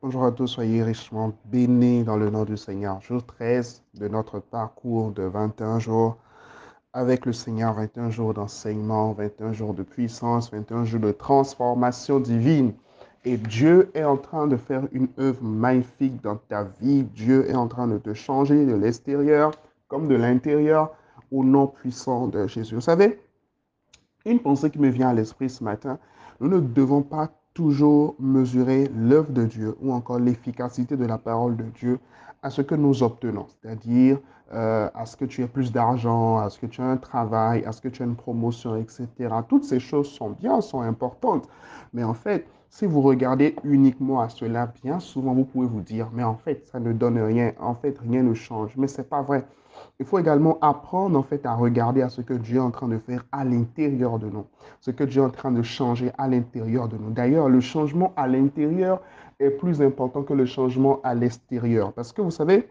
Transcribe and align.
Bonjour 0.00 0.24
à 0.26 0.30
tous, 0.30 0.46
soyez 0.46 0.84
richement 0.84 1.32
bénis 1.46 2.04
dans 2.04 2.16
le 2.16 2.30
nom 2.30 2.44
du 2.44 2.56
Seigneur. 2.56 3.00
Jour 3.00 3.26
13 3.26 3.82
de 3.94 4.06
notre 4.06 4.38
parcours 4.38 5.10
de 5.10 5.24
21 5.24 5.80
jours 5.80 6.18
avec 6.92 7.26
le 7.26 7.32
Seigneur, 7.32 7.74
21 7.74 8.08
jours 8.10 8.32
d'enseignement, 8.32 9.12
21 9.14 9.52
jours 9.54 9.74
de 9.74 9.82
puissance, 9.82 10.52
21 10.52 10.84
jours 10.84 11.00
de 11.00 11.10
transformation 11.10 12.20
divine. 12.20 12.74
Et 13.24 13.36
Dieu 13.36 13.90
est 13.94 14.04
en 14.04 14.16
train 14.16 14.46
de 14.46 14.56
faire 14.56 14.86
une 14.92 15.08
œuvre 15.18 15.42
magnifique 15.42 16.22
dans 16.22 16.36
ta 16.36 16.62
vie. 16.80 17.02
Dieu 17.02 17.50
est 17.50 17.56
en 17.56 17.66
train 17.66 17.88
de 17.88 17.98
te 17.98 18.14
changer 18.14 18.66
de 18.66 18.74
l'extérieur 18.74 19.50
comme 19.88 20.06
de 20.06 20.14
l'intérieur 20.14 20.94
au 21.32 21.42
nom 21.42 21.66
puissant 21.66 22.28
de 22.28 22.46
Jésus. 22.46 22.76
Vous 22.76 22.80
savez, 22.80 23.20
une 24.24 24.38
pensée 24.38 24.70
qui 24.70 24.78
me 24.78 24.90
vient 24.90 25.08
à 25.08 25.14
l'esprit 25.14 25.50
ce 25.50 25.64
matin, 25.64 25.98
nous 26.38 26.48
ne 26.48 26.60
devons 26.60 27.02
pas 27.02 27.32
toujours 27.58 28.14
mesurer 28.20 28.88
l'œuvre 28.96 29.32
de 29.32 29.42
Dieu 29.42 29.74
ou 29.82 29.92
encore 29.92 30.20
l'efficacité 30.20 30.96
de 30.96 31.04
la 31.04 31.18
parole 31.18 31.56
de 31.56 31.64
Dieu 31.64 31.98
à 32.42 32.50
ce 32.50 32.62
que 32.62 32.74
nous 32.74 33.02
obtenons, 33.02 33.46
c'est-à-dire 33.48 34.18
euh, 34.52 34.88
à 34.94 35.06
ce 35.06 35.16
que 35.16 35.24
tu 35.24 35.42
aies 35.42 35.48
plus 35.48 35.72
d'argent, 35.72 36.38
à 36.38 36.48
ce 36.50 36.58
que 36.58 36.66
tu 36.66 36.80
aies 36.80 36.84
un 36.84 36.96
travail, 36.96 37.64
à 37.64 37.72
ce 37.72 37.80
que 37.80 37.88
tu 37.88 38.02
aies 38.02 38.06
une 38.06 38.16
promotion, 38.16 38.76
etc. 38.76 39.06
Toutes 39.48 39.64
ces 39.64 39.80
choses 39.80 40.08
sont 40.08 40.30
bien, 40.30 40.60
sont 40.60 40.80
importantes, 40.80 41.48
mais 41.92 42.04
en 42.04 42.14
fait, 42.14 42.46
si 42.70 42.86
vous 42.86 43.00
regardez 43.00 43.56
uniquement 43.64 44.20
à 44.20 44.28
cela, 44.28 44.72
bien 44.82 45.00
souvent 45.00 45.34
vous 45.34 45.44
pouvez 45.44 45.66
vous 45.66 45.80
dire, 45.80 46.08
mais 46.12 46.22
en 46.22 46.36
fait, 46.36 46.66
ça 46.66 46.80
ne 46.80 46.92
donne 46.92 47.18
rien, 47.18 47.52
en 47.60 47.74
fait, 47.74 47.98
rien 47.98 48.22
ne 48.22 48.34
change, 48.34 48.72
mais 48.76 48.86
ce 48.86 48.98
n'est 48.98 49.06
pas 49.06 49.22
vrai. 49.22 49.44
Il 50.00 50.06
faut 50.06 50.18
également 50.18 50.58
apprendre 50.60 51.18
en 51.18 51.22
fait 51.22 51.44
à 51.46 51.54
regarder 51.54 52.02
à 52.02 52.08
ce 52.08 52.20
que 52.20 52.34
Dieu 52.34 52.56
est 52.56 52.60
en 52.60 52.70
train 52.70 52.88
de 52.88 52.98
faire 52.98 53.24
à 53.32 53.44
l'intérieur 53.44 54.18
de 54.18 54.28
nous, 54.28 54.46
ce 54.80 54.90
que 54.90 55.04
Dieu 55.04 55.22
est 55.22 55.24
en 55.24 55.30
train 55.30 55.50
de 55.50 55.62
changer 55.62 56.10
à 56.18 56.28
l'intérieur 56.28 56.88
de 56.88 56.96
nous. 56.96 57.10
D'ailleurs, 57.10 57.48
le 57.48 57.60
changement 57.60 58.12
à 58.16 58.26
l'intérieur 58.26 59.00
est 59.38 59.50
plus 59.50 59.80
important 59.82 60.22
que 60.22 60.32
le 60.34 60.46
changement 60.46 61.00
à 61.02 61.14
l'extérieur. 61.14 61.92
Parce 61.92 62.12
que 62.12 62.20
vous 62.22 62.30
savez, 62.30 62.68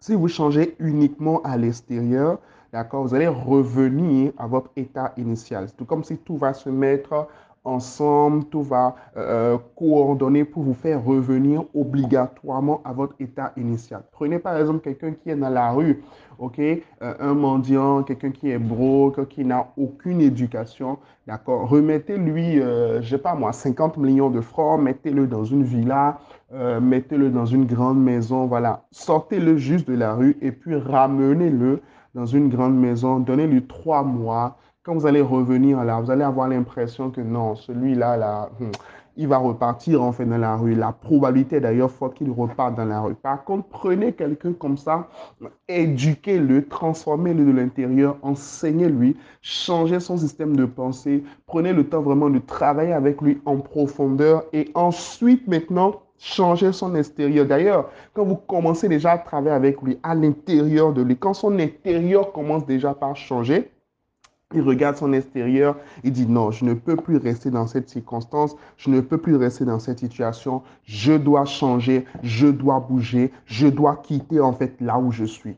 si 0.00 0.14
vous 0.14 0.28
changez 0.28 0.76
uniquement 0.78 1.40
à 1.42 1.56
l'extérieur, 1.56 2.38
d'accord, 2.72 3.02
vous 3.02 3.14
allez 3.14 3.28
revenir 3.28 4.32
à 4.38 4.46
votre 4.46 4.70
état 4.76 5.12
initial. 5.16 5.68
C'est 5.68 5.76
tout 5.76 5.84
comme 5.84 6.04
si 6.04 6.18
tout 6.18 6.36
va 6.36 6.54
se 6.54 6.68
mettre 6.68 7.28
ensemble, 7.66 8.44
tout 8.44 8.62
va 8.62 8.94
euh, 9.16 9.58
coordonner 9.76 10.44
pour 10.44 10.62
vous 10.62 10.74
faire 10.74 11.04
revenir 11.04 11.64
obligatoirement 11.74 12.80
à 12.84 12.92
votre 12.92 13.14
état 13.20 13.52
initial. 13.56 14.02
Prenez 14.12 14.38
par 14.38 14.56
exemple 14.56 14.80
quelqu'un 14.80 15.12
qui 15.12 15.30
est 15.30 15.36
dans 15.36 15.50
la 15.50 15.72
rue, 15.72 16.02
ok, 16.38 16.58
euh, 16.58 16.80
un 17.00 17.34
mendiant, 17.34 18.02
quelqu'un 18.02 18.30
qui 18.30 18.50
est 18.50 18.58
broke, 18.58 19.26
qui 19.28 19.44
n'a 19.44 19.68
aucune 19.76 20.20
éducation, 20.20 20.98
d'accord? 21.26 21.68
Remettez-lui, 21.68 22.60
euh, 22.60 23.02
je 23.02 23.10
sais 23.10 23.18
pas 23.18 23.34
moi, 23.34 23.52
50 23.52 23.96
millions 23.96 24.30
de 24.30 24.40
francs, 24.40 24.80
mettez-le 24.80 25.26
dans 25.26 25.44
une 25.44 25.64
villa, 25.64 26.18
mettez-le 26.80 27.30
dans 27.30 27.44
une 27.44 27.66
grande 27.66 28.00
maison, 28.02 28.46
voilà. 28.46 28.84
Sortez-le 28.92 29.56
juste 29.56 29.88
de 29.88 29.94
la 29.94 30.14
rue 30.14 30.38
et 30.40 30.52
puis 30.52 30.76
ramenez-le 30.76 31.80
dans 32.14 32.24
une 32.24 32.48
grande 32.48 32.78
maison, 32.78 33.18
donnez-lui 33.18 33.66
trois 33.66 34.04
mois 34.04 34.56
quand 34.86 34.94
vous 34.94 35.06
allez 35.06 35.20
revenir 35.20 35.82
là, 35.82 36.00
vous 36.00 36.12
allez 36.12 36.22
avoir 36.22 36.48
l'impression 36.48 37.10
que 37.10 37.20
non, 37.20 37.56
celui-là, 37.56 38.16
là, 38.16 38.50
hmm, 38.60 38.70
il 39.16 39.26
va 39.26 39.38
repartir 39.38 40.00
en 40.00 40.12
fait 40.12 40.24
dans 40.24 40.38
la 40.38 40.54
rue. 40.54 40.76
La 40.76 40.92
probabilité 40.92 41.58
d'ailleurs 41.58 41.90
faut 41.90 42.08
qu'il 42.08 42.30
reparte 42.30 42.76
dans 42.76 42.84
la 42.84 43.00
rue. 43.00 43.16
Par 43.16 43.42
contre, 43.42 43.66
prenez 43.68 44.12
quelqu'un 44.12 44.52
comme 44.52 44.76
ça, 44.76 45.08
éduquez-le, 45.66 46.68
transformez-le 46.68 47.46
de 47.46 47.50
l'intérieur, 47.50 48.16
enseignez-lui, 48.22 49.16
changez 49.42 49.98
son 49.98 50.18
système 50.18 50.54
de 50.54 50.66
pensée, 50.66 51.24
prenez 51.46 51.72
le 51.72 51.88
temps 51.88 52.02
vraiment 52.02 52.30
de 52.30 52.38
travailler 52.38 52.92
avec 52.92 53.20
lui 53.20 53.40
en 53.44 53.56
profondeur 53.56 54.44
et 54.52 54.70
ensuite 54.74 55.48
maintenant 55.48 56.02
changer 56.16 56.70
son 56.70 56.94
extérieur. 56.94 57.44
D'ailleurs, 57.44 57.90
quand 58.14 58.24
vous 58.24 58.36
commencez 58.36 58.88
déjà 58.88 59.12
à 59.12 59.18
travailler 59.18 59.56
avec 59.56 59.82
lui 59.82 59.98
à 60.04 60.14
l'intérieur 60.14 60.92
de 60.92 61.02
lui, 61.02 61.16
quand 61.16 61.34
son 61.34 61.58
intérieur 61.58 62.32
commence 62.32 62.64
déjà 62.66 62.94
par 62.94 63.16
changer, 63.16 63.72
il 64.54 64.62
regarde 64.62 64.96
son 64.96 65.12
extérieur, 65.12 65.76
il 66.04 66.12
dit 66.12 66.26
non, 66.26 66.52
je 66.52 66.64
ne 66.64 66.74
peux 66.74 66.96
plus 66.96 67.16
rester 67.16 67.50
dans 67.50 67.66
cette 67.66 67.88
circonstance, 67.88 68.56
je 68.76 68.90
ne 68.90 69.00
peux 69.00 69.18
plus 69.18 69.34
rester 69.34 69.64
dans 69.64 69.80
cette 69.80 69.98
situation, 69.98 70.62
je 70.84 71.14
dois 71.14 71.44
changer, 71.44 72.04
je 72.22 72.46
dois 72.46 72.78
bouger, 72.78 73.32
je 73.46 73.66
dois 73.66 73.96
quitter 73.96 74.40
en 74.40 74.52
fait 74.52 74.80
là 74.80 74.98
où 74.98 75.10
je 75.10 75.24
suis 75.24 75.56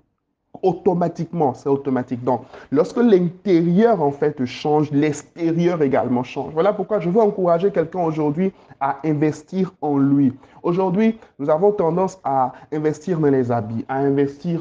automatiquement, 0.63 1.55
c'est 1.55 1.69
automatique. 1.69 2.23
Donc, 2.25 2.43
lorsque 2.71 2.97
l'intérieur, 2.97 4.03
en 4.03 4.11
fait, 4.11 4.45
change, 4.45 4.91
l'extérieur 4.91 5.83
également 5.83 6.23
change. 6.23 6.53
Voilà 6.53 6.73
pourquoi 6.73 7.01
je 7.01 7.11
veux 7.11 7.21
encourager 7.21 7.71
quelqu'un 7.71 8.01
aujourd'hui 8.01 8.53
à 8.81 8.99
investir 9.05 9.73
en 9.81 9.99
lui. 9.99 10.33
Aujourd'hui, 10.63 11.19
nous 11.39 11.51
avons 11.51 11.73
tendance 11.73 12.19
à 12.25 12.53
investir 12.73 13.19
dans 13.21 13.31
les 13.31 13.51
habits, 13.53 13.85
à 13.89 13.99
investir 13.99 14.61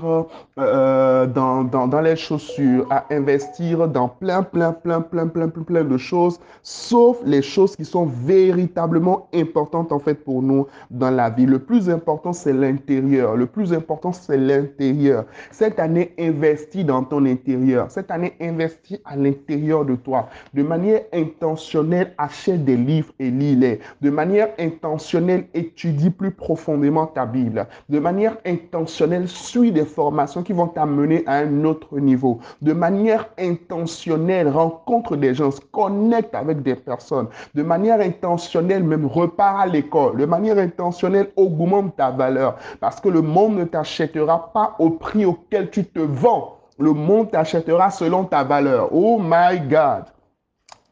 euh, 0.59 1.25
dans, 1.25 1.63
dans, 1.63 1.87
dans, 1.87 2.01
les 2.01 2.15
chaussures, 2.15 2.85
à 2.91 3.05
investir 3.09 3.87
dans 3.87 4.07
plein, 4.07 4.43
plein, 4.43 4.71
plein, 4.71 5.01
plein, 5.01 5.27
plein, 5.27 5.47
plein, 5.47 5.63
plein 5.63 5.83
de 5.83 5.97
choses, 5.97 6.39
sauf 6.61 7.17
les 7.25 7.41
choses 7.41 7.75
qui 7.75 7.85
sont 7.85 8.05
véritablement 8.05 9.27
importantes, 9.33 9.91
en 9.91 9.99
fait, 9.99 10.15
pour 10.15 10.41
nous 10.41 10.67
dans 10.91 11.09
la 11.09 11.29
vie. 11.29 11.45
Le 11.45 11.59
plus 11.59 11.89
important, 11.89 12.33
c'est 12.33 12.53
l'intérieur. 12.53 13.35
Le 13.35 13.45
plus 13.45 13.73
important, 13.73 14.11
c'est 14.11 14.37
l'intérieur. 14.37 15.25
Cette 15.51 15.79
année, 15.79 16.13
investis 16.19 16.85
dans 16.85 17.03
ton 17.03 17.25
intérieur. 17.25 17.89
Cette 17.89 18.11
année, 18.11 18.33
investis 18.39 18.99
à 19.05 19.15
l'intérieur 19.15 19.85
de 19.85 19.95
toi. 19.95 20.29
De 20.53 20.63
manière 20.63 21.01
intentionnelle, 21.13 22.13
achète 22.17 22.63
des 22.65 22.77
livres 22.77 23.13
et 23.19 23.29
lis-les. 23.31 23.79
De 24.01 24.09
manière 24.09 24.49
intentionnelle, 24.59 25.47
étudie 25.53 25.86
plus 26.09 26.31
profondément 26.31 27.07
ta 27.07 27.25
Bible. 27.25 27.67
De 27.89 27.99
manière 27.99 28.37
intentionnelle, 28.45 29.27
suis 29.27 29.71
des 29.71 29.85
formations 29.85 30.43
qui 30.43 30.53
vont 30.53 30.67
t'amener 30.67 31.23
à 31.25 31.37
un 31.37 31.63
autre 31.63 31.99
niveau. 31.99 32.39
De 32.61 32.73
manière 32.73 33.27
intentionnelle, 33.39 34.49
rencontre 34.49 35.15
des 35.15 35.33
gens, 35.33 35.49
connecte 35.71 36.35
avec 36.35 36.61
des 36.61 36.75
personnes. 36.75 37.27
De 37.55 37.63
manière 37.63 37.99
intentionnelle, 37.99 38.83
même 38.83 39.05
repars 39.05 39.59
à 39.59 39.67
l'école. 39.67 40.17
De 40.17 40.25
manière 40.25 40.57
intentionnelle, 40.57 41.31
augmente 41.35 41.95
ta 41.95 42.11
valeur. 42.11 42.57
Parce 42.79 42.99
que 42.99 43.09
le 43.09 43.21
monde 43.21 43.55
ne 43.55 43.63
t'achètera 43.63 44.51
pas 44.53 44.75
au 44.79 44.91
prix 44.91 45.25
auquel 45.25 45.69
tu 45.69 45.85
te 45.85 45.99
vends, 45.99 46.57
le 46.79 46.93
monde 46.93 47.31
t'achètera 47.31 47.89
selon 47.89 48.23
ta 48.25 48.43
valeur. 48.43 48.89
Oh 48.91 49.19
my 49.19 49.59
God. 49.61 50.05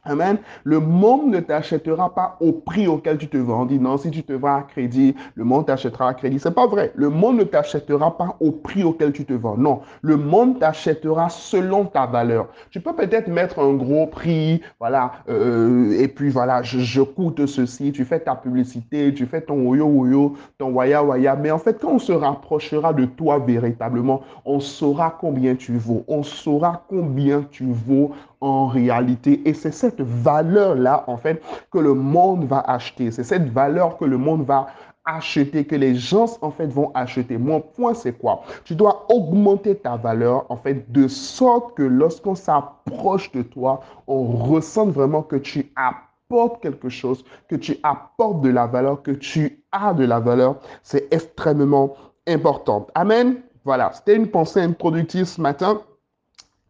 Amen. 0.06 0.38
Le 0.64 0.80
monde 0.80 1.32
ne 1.32 1.40
t'achètera 1.40 2.14
pas 2.14 2.38
au 2.40 2.52
prix 2.52 2.88
auquel 2.88 3.18
tu 3.18 3.28
te 3.28 3.38
vends. 3.38 3.66
Dit 3.66 3.80
non, 3.80 3.98
si 3.98 4.12
tu 4.12 4.24
te 4.24 4.34
vends 4.34 4.58
à 4.58 4.62
crédit, 4.62 5.16
le 5.34 5.44
monde 5.44 5.66
t'achètera 5.66 6.10
à 6.10 6.14
crédit. 6.14 6.40
C'est 6.40 6.54
pas 6.54 6.68
vrai. 6.68 6.92
Le 6.96 7.10
monde 7.10 7.38
ne 7.38 7.44
t'achètera 7.44 8.16
pas 8.16 8.38
au 8.40 8.52
prix 8.52 8.84
auquel 8.84 9.12
tu 9.14 9.26
te 9.26 9.34
vends. 9.34 9.58
Non. 9.58 9.82
Le 10.02 10.18
monde 10.18 10.60
t'achètera 10.60 11.30
selon 11.30 11.86
ta 11.86 12.06
valeur. 12.06 12.48
Tu 12.70 12.82
peux 12.82 12.94
peut-être 12.94 13.28
mettre 13.28 13.60
un 13.60 13.74
gros 13.74 14.06
prix, 14.06 14.62
voilà, 14.80 15.14
euh, 15.30 16.00
et 16.00 16.08
puis 16.08 16.30
voilà, 16.30 16.62
je, 16.62 17.02
coûte 17.02 17.46
ceci. 17.48 17.92
Tu 17.92 18.06
fais 18.06 18.20
ta 18.20 18.36
publicité, 18.36 19.14
tu 19.14 19.26
fais 19.26 19.42
ton 19.42 19.68
oyo 19.68 19.88
oyo, 19.88 20.34
ton 20.60 20.72
waya 20.72 21.04
waya. 21.04 21.36
Mais 21.36 21.50
en 21.50 21.58
fait, 21.58 21.80
quand 21.82 21.94
on 21.94 22.00
se 22.00 22.12
rapprochera 22.12 22.94
de 22.94 23.06
toi 23.06 23.40
véritablement, 23.40 24.22
on 24.46 24.60
saura 24.60 25.18
combien 25.20 25.56
tu 25.56 25.78
vaux. 25.78 26.04
On 26.08 26.22
saura 26.22 26.86
combien 26.88 27.44
tu 27.50 27.66
vaux 27.66 28.12
en 28.42 28.68
réalité. 28.68 29.42
Et 29.46 29.54
c'est 29.54 29.72
cette 29.72 29.95
valeur-là, 30.02 31.04
en 31.08 31.18
fait, 31.18 31.42
que 31.72 31.80
le 31.80 31.94
monde 31.94 32.46
va 32.46 32.60
acheter. 32.60 33.12
C'est 33.12 33.24
cette 33.24 33.50
valeur 33.52 33.98
que 33.98 34.06
le 34.06 34.18
monde 34.18 34.46
va 34.46 34.68
acheter, 35.06 35.66
que 35.66 35.76
les 35.76 35.96
gens, 35.96 36.38
en 36.42 36.52
fait, 36.52 36.68
vont 36.68 36.92
acheter. 36.94 37.38
Mon 37.38 37.62
point, 37.62 37.94
c'est 37.94 38.14
quoi? 38.14 38.42
Tu 38.64 38.76
dois 38.76 39.06
augmenter 39.10 39.76
ta 39.76 39.96
valeur, 39.98 40.46
en 40.50 40.58
fait, 40.58 40.92
de 40.92 41.08
sorte 41.08 41.76
que 41.76 41.84
lorsqu'on 41.84 42.36
s'approche 42.36 43.32
de 43.32 43.44
toi, 43.44 43.82
on 44.08 44.24
ressent 44.24 44.88
vraiment 44.88 45.22
que 45.22 45.36
tu 45.36 45.72
apportes 45.76 46.62
quelque 46.62 46.90
chose, 46.90 47.24
que 47.48 47.56
tu 47.56 47.78
apportes 47.84 48.42
de 48.42 48.50
la 48.50 48.66
valeur, 48.66 49.04
que 49.04 49.12
tu 49.12 49.64
as 49.72 49.94
de 49.94 50.06
la 50.06 50.20
valeur. 50.20 50.56
C'est 50.82 51.14
extrêmement 51.14 51.94
important. 52.28 52.88
Amen? 52.96 53.38
Voilà, 53.64 53.92
c'était 53.94 54.16
une 54.16 54.28
pensée 54.28 54.62
introductive 54.62 55.26
ce 55.26 55.42
matin. 55.42 55.82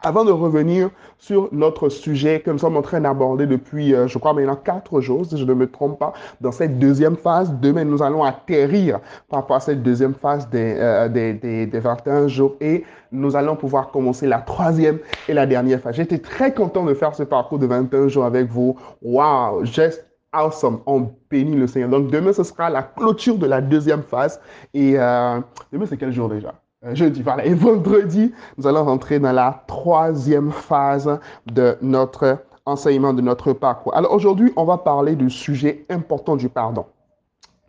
Avant 0.05 0.23
de 0.23 0.31
revenir 0.31 0.91
sur 1.17 1.49
notre 1.51 1.89
sujet 1.89 2.39
que 2.39 2.51
nous 2.51 2.59
sommes 2.59 2.77
en 2.77 2.83
train 2.83 3.01
d'aborder 3.01 3.47
depuis, 3.47 3.95
euh, 3.95 4.07
je 4.07 4.19
crois 4.19 4.33
maintenant, 4.35 4.55
quatre 4.55 5.01
jours, 5.01 5.25
si 5.25 5.35
je 5.35 5.43
ne 5.43 5.53
me 5.55 5.65
trompe 5.65 5.97
pas, 5.97 6.13
dans 6.41 6.51
cette 6.51 6.77
deuxième 6.77 7.15
phase, 7.15 7.51
demain, 7.59 7.85
nous 7.85 8.03
allons 8.03 8.23
atterrir 8.23 8.99
par 9.27 9.39
rapport 9.39 9.55
à 9.55 9.59
cette 9.61 9.81
deuxième 9.81 10.13
phase 10.13 10.47
des, 10.51 10.75
euh, 10.77 11.09
des, 11.09 11.33
des, 11.33 11.65
des 11.65 11.79
21 11.79 12.27
jours 12.27 12.55
et 12.61 12.83
nous 13.11 13.35
allons 13.35 13.55
pouvoir 13.55 13.89
commencer 13.89 14.27
la 14.27 14.37
troisième 14.37 14.99
et 15.27 15.33
la 15.33 15.47
dernière 15.47 15.79
phase. 15.79 15.95
J'étais 15.95 16.19
très 16.19 16.53
content 16.53 16.85
de 16.85 16.93
faire 16.93 17.15
ce 17.15 17.23
parcours 17.23 17.57
de 17.57 17.65
21 17.65 18.07
jours 18.07 18.25
avec 18.25 18.47
vous. 18.51 18.77
Wow, 19.01 19.65
just 19.65 20.05
awesome. 20.31 20.81
On 20.85 21.09
bénit 21.31 21.55
le 21.55 21.65
Seigneur. 21.65 21.89
Donc 21.89 22.11
demain, 22.11 22.31
ce 22.31 22.43
sera 22.43 22.69
la 22.69 22.83
clôture 22.83 23.39
de 23.39 23.47
la 23.47 23.59
deuxième 23.59 24.03
phase. 24.03 24.39
Et 24.71 24.99
euh, 24.99 25.39
demain, 25.73 25.87
c'est 25.87 25.97
quel 25.97 26.11
jour 26.11 26.29
déjà? 26.29 26.53
Jeudi, 26.93 27.21
voilà. 27.21 27.45
Et 27.45 27.53
vendredi, 27.53 28.33
nous 28.57 28.67
allons 28.67 28.83
rentrer 28.83 29.19
dans 29.19 29.31
la 29.31 29.63
troisième 29.67 30.51
phase 30.51 31.19
de 31.51 31.77
notre 31.81 32.37
enseignement, 32.65 33.13
de 33.13 33.21
notre 33.21 33.53
parcours. 33.53 33.95
Alors 33.95 34.11
aujourd'hui, 34.11 34.51
on 34.55 34.65
va 34.65 34.77
parler 34.77 35.15
du 35.15 35.29
sujet 35.29 35.85
important 35.89 36.35
du 36.35 36.49
pardon. 36.49 36.85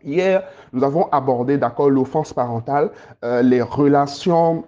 Hier, 0.03 0.43
nous 0.73 0.83
avons 0.83 1.07
abordé, 1.11 1.57
d'accord, 1.57 1.89
l'offense 1.89 2.33
parentale, 2.33 2.91
euh, 3.23 3.41
les 3.41 3.61
relations 3.61 4.63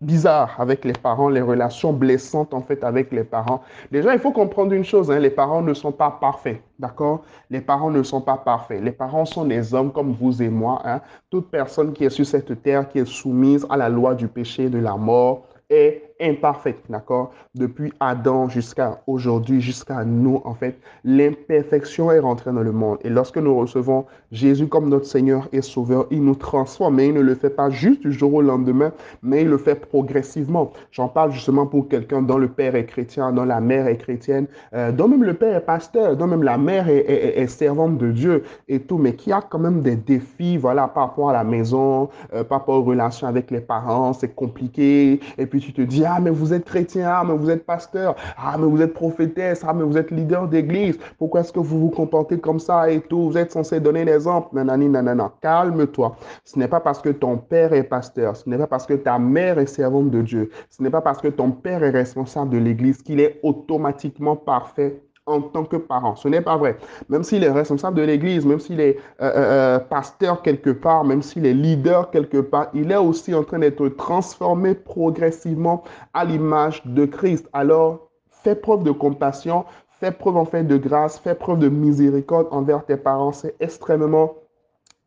bizarres 0.00 0.54
avec 0.58 0.84
les 0.84 0.92
parents, 0.92 1.28
les 1.28 1.40
relations 1.40 1.92
blessantes 1.92 2.52
en 2.52 2.60
fait 2.60 2.84
avec 2.84 3.12
les 3.12 3.24
parents. 3.24 3.62
Déjà, 3.90 4.14
il 4.14 4.20
faut 4.20 4.32
comprendre 4.32 4.72
une 4.72 4.84
chose, 4.84 5.10
hein, 5.10 5.18
les 5.18 5.30
parents 5.30 5.62
ne 5.62 5.74
sont 5.74 5.92
pas 5.92 6.10
parfaits, 6.10 6.60
d'accord? 6.78 7.22
Les 7.50 7.60
parents 7.60 7.90
ne 7.90 8.02
sont 8.02 8.20
pas 8.20 8.36
parfaits. 8.36 8.82
Les 8.82 8.92
parents 8.92 9.24
sont 9.24 9.44
des 9.44 9.72
hommes 9.74 9.92
comme 9.92 10.12
vous 10.12 10.42
et 10.42 10.48
moi. 10.48 10.82
Hein. 10.84 11.00
Toute 11.30 11.50
personne 11.50 11.92
qui 11.92 12.04
est 12.04 12.10
sur 12.10 12.26
cette 12.26 12.62
terre, 12.62 12.88
qui 12.88 12.98
est 12.98 13.06
soumise 13.06 13.66
à 13.70 13.76
la 13.76 13.88
loi 13.88 14.14
du 14.14 14.28
péché, 14.28 14.68
de 14.68 14.78
la 14.78 14.96
mort, 14.96 15.44
est 15.70 16.05
imparfaite, 16.20 16.78
d'accord? 16.88 17.32
Depuis 17.54 17.92
Adam 18.00 18.48
jusqu'à 18.48 19.00
aujourd'hui, 19.06 19.60
jusqu'à 19.60 20.04
nous, 20.04 20.40
en 20.44 20.54
fait, 20.54 20.78
l'imperfection 21.04 22.10
est 22.10 22.18
rentrée 22.18 22.52
dans 22.52 22.62
le 22.62 22.72
monde. 22.72 22.98
Et 23.02 23.08
lorsque 23.08 23.36
nous 23.38 23.56
recevons 23.56 24.06
Jésus 24.32 24.66
comme 24.66 24.88
notre 24.88 25.06
Seigneur 25.06 25.48
et 25.52 25.62
Sauveur, 25.62 26.06
il 26.10 26.22
nous 26.22 26.34
transforme, 26.34 26.96
mais 26.96 27.08
il 27.08 27.14
ne 27.14 27.20
le 27.20 27.34
fait 27.34 27.50
pas 27.50 27.70
juste 27.70 28.02
du 28.02 28.12
jour 28.12 28.34
au 28.34 28.42
lendemain, 28.42 28.92
mais 29.22 29.42
il 29.42 29.48
le 29.48 29.58
fait 29.58 29.74
progressivement. 29.74 30.72
J'en 30.90 31.08
parle 31.08 31.32
justement 31.32 31.66
pour 31.66 31.88
quelqu'un 31.88 32.22
dont 32.22 32.38
le 32.38 32.48
père 32.48 32.74
est 32.74 32.86
chrétien, 32.86 33.32
dont 33.32 33.44
la 33.44 33.60
mère 33.60 33.86
est 33.86 33.98
chrétienne, 33.98 34.46
euh, 34.74 34.92
dont 34.92 35.08
même 35.08 35.24
le 35.24 35.34
père 35.34 35.56
est 35.56 35.64
pasteur, 35.64 36.16
dont 36.16 36.26
même 36.26 36.42
la 36.42 36.58
mère 36.58 36.88
est, 36.88 37.46
servante 37.46 37.98
de 37.98 38.10
Dieu 38.10 38.44
et 38.68 38.80
tout, 38.80 38.98
mais 38.98 39.14
qui 39.14 39.30
a 39.32 39.40
quand 39.40 39.58
même 39.58 39.82
des 39.82 39.96
défis, 39.96 40.56
voilà, 40.56 40.88
par 40.88 41.08
rapport 41.08 41.30
à 41.30 41.32
la 41.32 41.44
maison, 41.44 42.08
euh, 42.34 42.42
par 42.42 42.58
rapport 42.58 42.76
aux 42.76 42.82
relations 42.82 43.26
avec 43.26 43.50
les 43.50 43.60
parents, 43.60 44.12
c'est 44.12 44.34
compliqué. 44.34 45.20
Et 45.38 45.46
puis 45.46 45.60
tu 45.60 45.72
te 45.72 45.82
dis, 45.82 46.04
ah, 46.06 46.18
mais 46.20 46.30
vous 46.30 46.52
êtes 46.52 46.64
chrétien, 46.64 47.08
ah, 47.08 47.24
mais 47.26 47.36
vous 47.36 47.50
êtes 47.50 47.64
pasteur, 47.66 48.16
ah, 48.36 48.56
mais 48.58 48.66
vous 48.66 48.80
êtes 48.80 48.94
prophétesse, 48.94 49.62
ah, 49.66 49.72
mais 49.72 49.84
vous 49.84 49.96
êtes 49.96 50.10
leader 50.10 50.48
d'église. 50.48 50.98
Pourquoi 51.18 51.40
est-ce 51.40 51.52
que 51.52 51.60
vous 51.60 51.80
vous 51.80 51.90
comportez 51.90 52.38
comme 52.38 52.58
ça 52.58 52.90
et 52.90 53.00
tout? 53.00 53.30
Vous 53.30 53.38
êtes 53.38 53.52
censé 53.52 53.80
donner 53.80 54.04
l'exemple. 54.04 54.48
Nanani, 54.52 54.88
nanana. 54.88 55.32
Calme-toi. 55.40 56.16
Ce 56.44 56.58
n'est 56.58 56.68
pas 56.68 56.80
parce 56.80 57.00
que 57.00 57.10
ton 57.10 57.36
père 57.36 57.72
est 57.72 57.84
pasteur, 57.84 58.36
ce 58.36 58.48
n'est 58.48 58.58
pas 58.58 58.66
parce 58.66 58.86
que 58.86 58.94
ta 58.94 59.18
mère 59.18 59.58
est 59.58 59.66
servante 59.66 60.10
de 60.10 60.22
Dieu, 60.22 60.50
ce 60.70 60.82
n'est 60.82 60.90
pas 60.90 61.00
parce 61.00 61.20
que 61.20 61.28
ton 61.28 61.50
père 61.50 61.82
est 61.82 61.90
responsable 61.90 62.50
de 62.50 62.58
l'église 62.58 63.02
qu'il 63.02 63.20
est 63.20 63.40
automatiquement 63.42 64.36
parfait 64.36 65.05
en 65.26 65.40
tant 65.40 65.64
que 65.64 65.76
parent. 65.76 66.14
Ce 66.14 66.28
n'est 66.28 66.40
pas 66.40 66.56
vrai. 66.56 66.78
Même 67.08 67.24
s'il 67.24 67.42
est 67.42 67.50
responsable 67.50 67.96
de 67.96 68.02
l'Église, 68.02 68.46
même 68.46 68.60
s'il 68.60 68.80
est 68.80 68.96
euh, 69.20 69.24
euh, 69.24 69.76
euh, 69.76 69.78
pasteur 69.80 70.42
quelque 70.42 70.70
part, 70.70 71.04
même 71.04 71.22
s'il 71.22 71.46
est 71.46 71.54
leader 71.54 72.10
quelque 72.10 72.38
part, 72.38 72.68
il 72.74 72.92
est 72.92 72.96
aussi 72.96 73.34
en 73.34 73.42
train 73.42 73.58
d'être 73.58 73.88
transformé 73.88 74.74
progressivement 74.74 75.82
à 76.14 76.24
l'image 76.24 76.82
de 76.86 77.04
Christ. 77.04 77.48
Alors, 77.52 78.08
fais 78.30 78.54
preuve 78.54 78.84
de 78.84 78.92
compassion, 78.92 79.64
fais 80.00 80.12
preuve 80.12 80.36
en 80.36 80.44
fait 80.44 80.62
de 80.62 80.76
grâce, 80.76 81.18
fais 81.18 81.34
preuve 81.34 81.58
de 81.58 81.68
miséricorde 81.68 82.46
envers 82.52 82.84
tes 82.84 82.96
parents. 82.96 83.32
C'est 83.32 83.56
extrêmement 83.58 84.34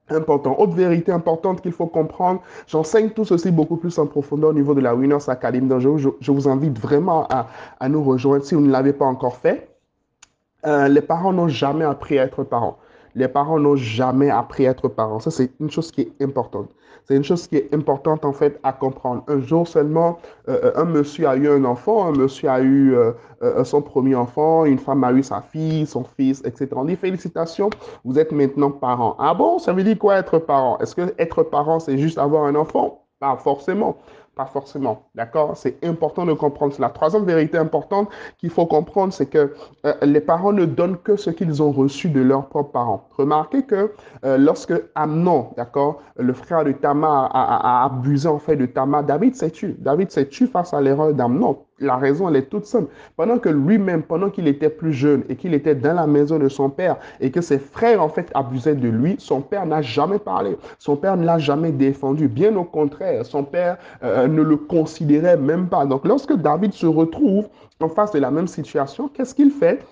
important. 0.10 0.56
Autre 0.60 0.74
vérité 0.74 1.13
importante 1.13 1.62
qu'il 1.62 1.71
faut 1.71 1.86
comprendre, 1.86 2.42
j'enseigne 2.68 3.12
tout 3.12 3.24
ceci 3.24 3.51
beaucoup 3.51 3.77
plus 3.77 3.98
en 4.00 4.07
profondeur 4.07 4.50
au 4.50 4.54
niveau 4.54 4.74
de 4.74 4.81
la 4.81 4.95
Winners 4.95 5.30
Academy. 5.30 5.68
Donc, 5.68 5.80
je, 5.80 6.31
vous 6.31 6.50
invite 6.50 6.77
vraiment 6.77 7.27
à 7.27 7.89
nous 7.89 8.04
rejoindre 8.04 8.44
si 8.44 8.56
vous 8.56 8.62
ne 8.62 8.71
l'avez 8.71 8.92
pas 8.92 9.06
encore 9.06 9.38
fait. 9.38 9.69
Euh, 10.66 10.88
les 10.88 11.02
parents 11.02 11.34
n'ont 11.34 11.48
jamais 11.48 11.86
appris 11.86 12.20
à 12.20 12.24
être 12.24 12.44
parents. 12.44 12.78
Les 13.16 13.28
parents 13.28 13.60
n'ont 13.60 13.76
jamais 13.76 14.30
appris 14.30 14.68
à 14.68 14.72
être 14.72 14.88
parents. 14.88 15.20
Ça, 15.20 15.32
c'est 15.32 15.52
une 15.60 15.72
chose 15.72 15.92
qui 15.92 16.02
est 16.02 16.22
importante. 16.22 16.70
C'est 17.06 17.16
une 17.16 17.24
chose 17.24 17.48
qui 17.48 17.56
est 17.56 17.74
importante, 17.74 18.24
en 18.24 18.34
fait, 18.34 18.60
à 18.62 18.72
comprendre. 18.72 19.24
Un 19.28 19.40
jour 19.40 19.68
seulement, 19.68 20.20
euh, 20.48 20.60
euh, 20.64 20.72
un 20.76 20.86
monsieur 20.86 21.28
a 21.28 21.36
eu 21.36 21.50
un 21.50 21.66
enfant, 21.66 22.06
un 22.06 22.12
monsieur 22.12 22.50
a 22.50 22.62
eu 22.62 22.96
son 23.64 23.82
premier 23.82 24.16
enfant, 24.16 24.66
une 24.66 24.78
femme 24.78 25.04
a 25.04 25.14
eu 25.14 25.24
sa 25.24 25.42
fille, 25.42 25.86
son 25.86 26.04
fils, 26.04 26.42
etc. 26.44 26.68
On 26.76 26.86
dit 26.86 26.98
félicitations, 26.98 27.70
vous 28.04 28.20
êtes 28.20 28.32
maintenant 28.32 28.70
parent. 28.70 29.16
Ah 29.18 29.34
bon, 29.34 29.60
ça 29.60 29.72
veut 29.74 29.84
dire 29.84 29.98
quoi 29.98 30.18
être 30.18 30.38
parent? 30.40 30.78
Est-ce 30.80 30.94
que 30.94 31.14
être 31.18 31.44
parent, 31.44 31.80
c'est 31.80 31.98
juste 31.98 32.18
avoir 32.18 32.44
un 32.44 32.56
enfant? 32.56 33.06
Pas 33.20 33.38
forcément. 33.38 33.98
Pas 34.40 34.46
forcément. 34.46 35.04
D'accord? 35.16 35.58
C'est 35.58 35.84
important 35.84 36.26
de 36.26 36.32
comprendre 36.32 36.72
cela. 36.74 36.88
Troisième 36.88 37.26
vérité 37.26 37.58
importante 37.58 38.08
qu'il 38.38 38.50
faut 38.50 38.66
comprendre, 38.66 39.12
c'est 39.12 39.26
que 39.26 39.54
euh, 39.86 39.94
les 40.02 40.22
parents 40.22 40.54
ne 40.54 40.64
donnent 40.64 40.96
que 40.96 41.18
ce 41.18 41.30
qu'ils 41.30 41.62
ont 41.62 41.74
reçu 41.74 42.08
de 42.10 42.22
leurs 42.22 42.48
propres 42.48 42.72
parents. 42.72 43.10
Remarquez 43.18 43.64
que 43.64 43.92
euh, 44.24 44.38
lorsque 44.38 44.74
Amnon, 44.96 45.50
d'accord, 45.58 46.02
le 46.16 46.32
frère 46.32 46.64
de 46.64 46.72
Tamar 46.72 47.30
a, 47.36 47.84
abusé 47.84 48.30
en 48.30 48.40
fait 48.40 48.56
de 48.56 48.66
Tamar, 48.66 49.04
David 49.04 49.36
s'est 49.36 49.52
tué. 49.52 49.76
David 49.78 50.10
s'est 50.10 50.30
tué 50.30 50.48
face 50.48 50.74
à 50.74 50.80
l'erreur 50.80 51.14
d'Amnon 51.14 51.58
la 51.82 51.98
raison, 51.98 52.30
elle 52.30 52.36
est 52.36 52.50
toute 52.50 52.66
simple. 52.66 52.92
Pendant 53.16 53.38
que 53.38 53.50
lui-même, 53.50 54.04
pendant 54.04 54.30
qu'il 54.30 54.48
était 54.48 54.70
plus 54.70 54.94
jeune 54.94 55.24
et 55.30 55.36
qu'il 55.36 55.54
était 55.54 55.76
dans 55.76 55.94
la 55.94 56.08
maison 56.08 56.38
de 56.40 56.50
son 56.50 56.70
père 56.70 56.98
et 57.20 57.32
que 57.32 57.42
ses 57.42 57.60
frères, 57.60 58.02
en 58.02 58.10
fait, 58.10 58.30
abusaient 58.34 58.76
de 58.76 58.90
lui, 58.90 59.16
son 59.20 59.42
père 59.42 59.66
n'a 59.66 59.82
jamais 59.82 60.20
parlé. 60.20 60.58
Son 60.78 60.96
père 60.96 61.18
ne 61.18 61.26
l'a 61.26 61.38
jamais 61.38 61.72
défendu. 61.72 62.28
Bien 62.28 62.56
au 62.56 62.64
contraire, 62.64 63.26
son 63.26 63.44
père 63.44 63.78
euh, 64.04 64.28
ne 64.30 64.42
le 64.42 64.58
considérait 64.58 65.38
même 65.38 65.70
pas. 65.70 65.86
Donc, 65.86 66.06
lorsque 66.06 66.34
David 66.34 66.74
se 66.74 66.86
retrouve 66.86 67.50
en 67.81 67.90
face 67.90 68.12
de 68.12 68.20
la 68.20 68.31
même 68.31 68.48
situation, 68.48 69.08
qu'est-ce 69.08 69.36
qu'il 69.36 69.52
fait? 69.52 69.86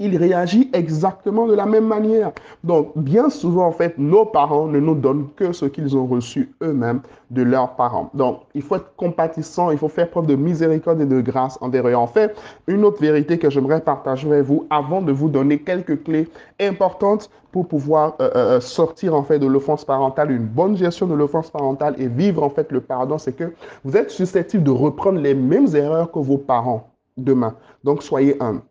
Il 0.00 0.16
réagit 0.16 0.70
exactement 0.72 1.46
de 1.46 1.54
la 1.54 1.66
même 1.66 1.86
manière. 1.86 2.32
Donc, 2.64 2.92
bien 2.96 3.28
souvent, 3.28 3.66
en 3.66 3.72
fait, 3.72 3.98
nos 3.98 4.24
parents 4.24 4.66
ne 4.66 4.80
nous 4.80 4.94
donnent 4.94 5.28
que 5.36 5.52
ce 5.52 5.66
qu'ils 5.66 5.96
ont 5.96 6.06
reçu 6.06 6.52
eux-mêmes 6.62 7.02
de 7.30 7.42
leurs 7.42 7.76
parents. 7.76 8.10
Donc, 8.14 8.40
il 8.54 8.62
faut 8.62 8.76
être 8.76 8.96
compatissant, 8.96 9.70
il 9.70 9.78
faut 9.78 9.88
faire 9.88 10.10
preuve 10.10 10.26
de 10.26 10.34
miséricorde 10.34 11.00
et 11.02 11.06
de 11.06 11.20
grâce 11.20 11.58
envers 11.60 11.86
eux. 11.86 11.94
En 11.94 12.06
fait, 12.06 12.34
une 12.66 12.84
autre 12.84 13.00
vérité 13.00 13.38
que 13.38 13.50
j'aimerais 13.50 13.80
partager 13.82 14.26
avec 14.26 14.44
vous 14.44 14.66
avant 14.70 15.02
de 15.02 15.12
vous 15.12 15.28
donner 15.28 15.58
quelques 15.58 16.02
clés 16.02 16.28
importantes 16.58 17.30
pour 17.52 17.68
pouvoir 17.68 18.14
euh, 18.20 18.30
euh, 18.34 18.56
euh, 18.56 18.60
sortir 18.60 19.14
en 19.14 19.22
fait 19.22 19.38
de 19.38 19.46
l'offense 19.46 19.84
parentale, 19.84 20.30
une 20.30 20.46
bonne 20.46 20.76
gestion 20.76 21.06
de 21.06 21.14
l'offense 21.14 21.50
parentale 21.50 21.94
et 21.98 22.06
vivre 22.06 22.42
en 22.42 22.50
fait 22.50 22.72
le 22.72 22.80
pardon, 22.80 23.18
c'est 23.18 23.32
que 23.32 23.52
vous 23.84 23.96
êtes 23.96 24.10
susceptible 24.10 24.62
de 24.62 24.70
reprendre 24.70 25.20
les 25.20 25.34
mêmes 25.34 25.74
erreurs 25.74 26.10
que 26.10 26.20
vos 26.20 26.38
parents 26.38 26.90
demain. 27.16 27.54
Donc, 27.84 28.02
soyez 28.02 28.40
humble 28.40 28.62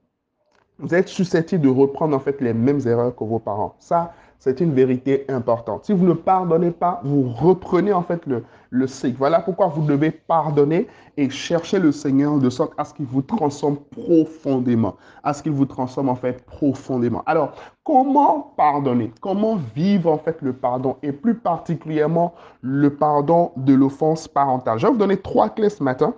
vous 0.80 0.96
êtes 0.96 1.10
susceptible 1.10 1.64
de 1.64 1.70
reprendre 1.70 2.16
en 2.16 2.20
fait 2.20 2.40
les 2.42 2.54
mêmes 2.54 2.80
erreurs 2.86 3.16
que 3.16 3.24
vos 3.24 3.40
parents. 3.40 3.76
Ça, 3.80 4.14
c'est 4.40 4.62
une 4.62 4.74
vérité 4.74 5.26
importante. 5.28 5.84
Si 5.84 5.92
vous 5.92 6.06
ne 6.06 6.14
pardonnez 6.14 6.72
pas, 6.72 7.02
vous 7.04 7.30
reprenez 7.30 7.92
en 7.92 8.02
fait 8.02 8.26
le, 8.26 8.46
le 8.70 8.88
cycle. 8.88 9.18
Voilà 9.18 9.42
pourquoi 9.42 9.68
vous 9.68 9.86
devez 9.86 10.12
pardonner 10.12 10.88
et 11.18 11.30
chercher 11.30 11.80
le 11.80 11.92
Seigneur 11.92 12.38
de 12.38 12.50
sorte 12.50 12.72
à 12.78 12.86
ce 12.86 12.94
qu'il 12.94 13.06
vous 13.06 13.22
transforme 13.22 13.76
profondément, 13.92 14.96
à 15.24 15.34
ce 15.34 15.44
qu'il 15.44 15.52
vous 15.52 15.66
transforme 15.66 16.08
en 16.08 16.16
fait 16.16 16.46
profondément. 16.46 17.22
Alors, 17.26 17.52
comment 17.84 18.54
pardonner? 18.56 19.12
Comment 19.20 19.58
vivre 19.76 20.10
en 20.10 20.18
fait 20.18 20.38
le 20.42 20.54
pardon? 20.54 20.96
Et 21.04 21.12
plus 21.12 21.36
particulièrement 21.36 22.34
le 22.62 22.96
pardon 22.96 23.52
de 23.58 23.74
l'offense 23.74 24.30
parentale 24.30 24.80
Je 24.80 24.88
vais 24.88 24.94
vous 24.94 25.00
donner 25.00 25.18
trois 25.18 25.50
clés 25.50 25.70
ce 25.70 25.84
matin 25.84 26.14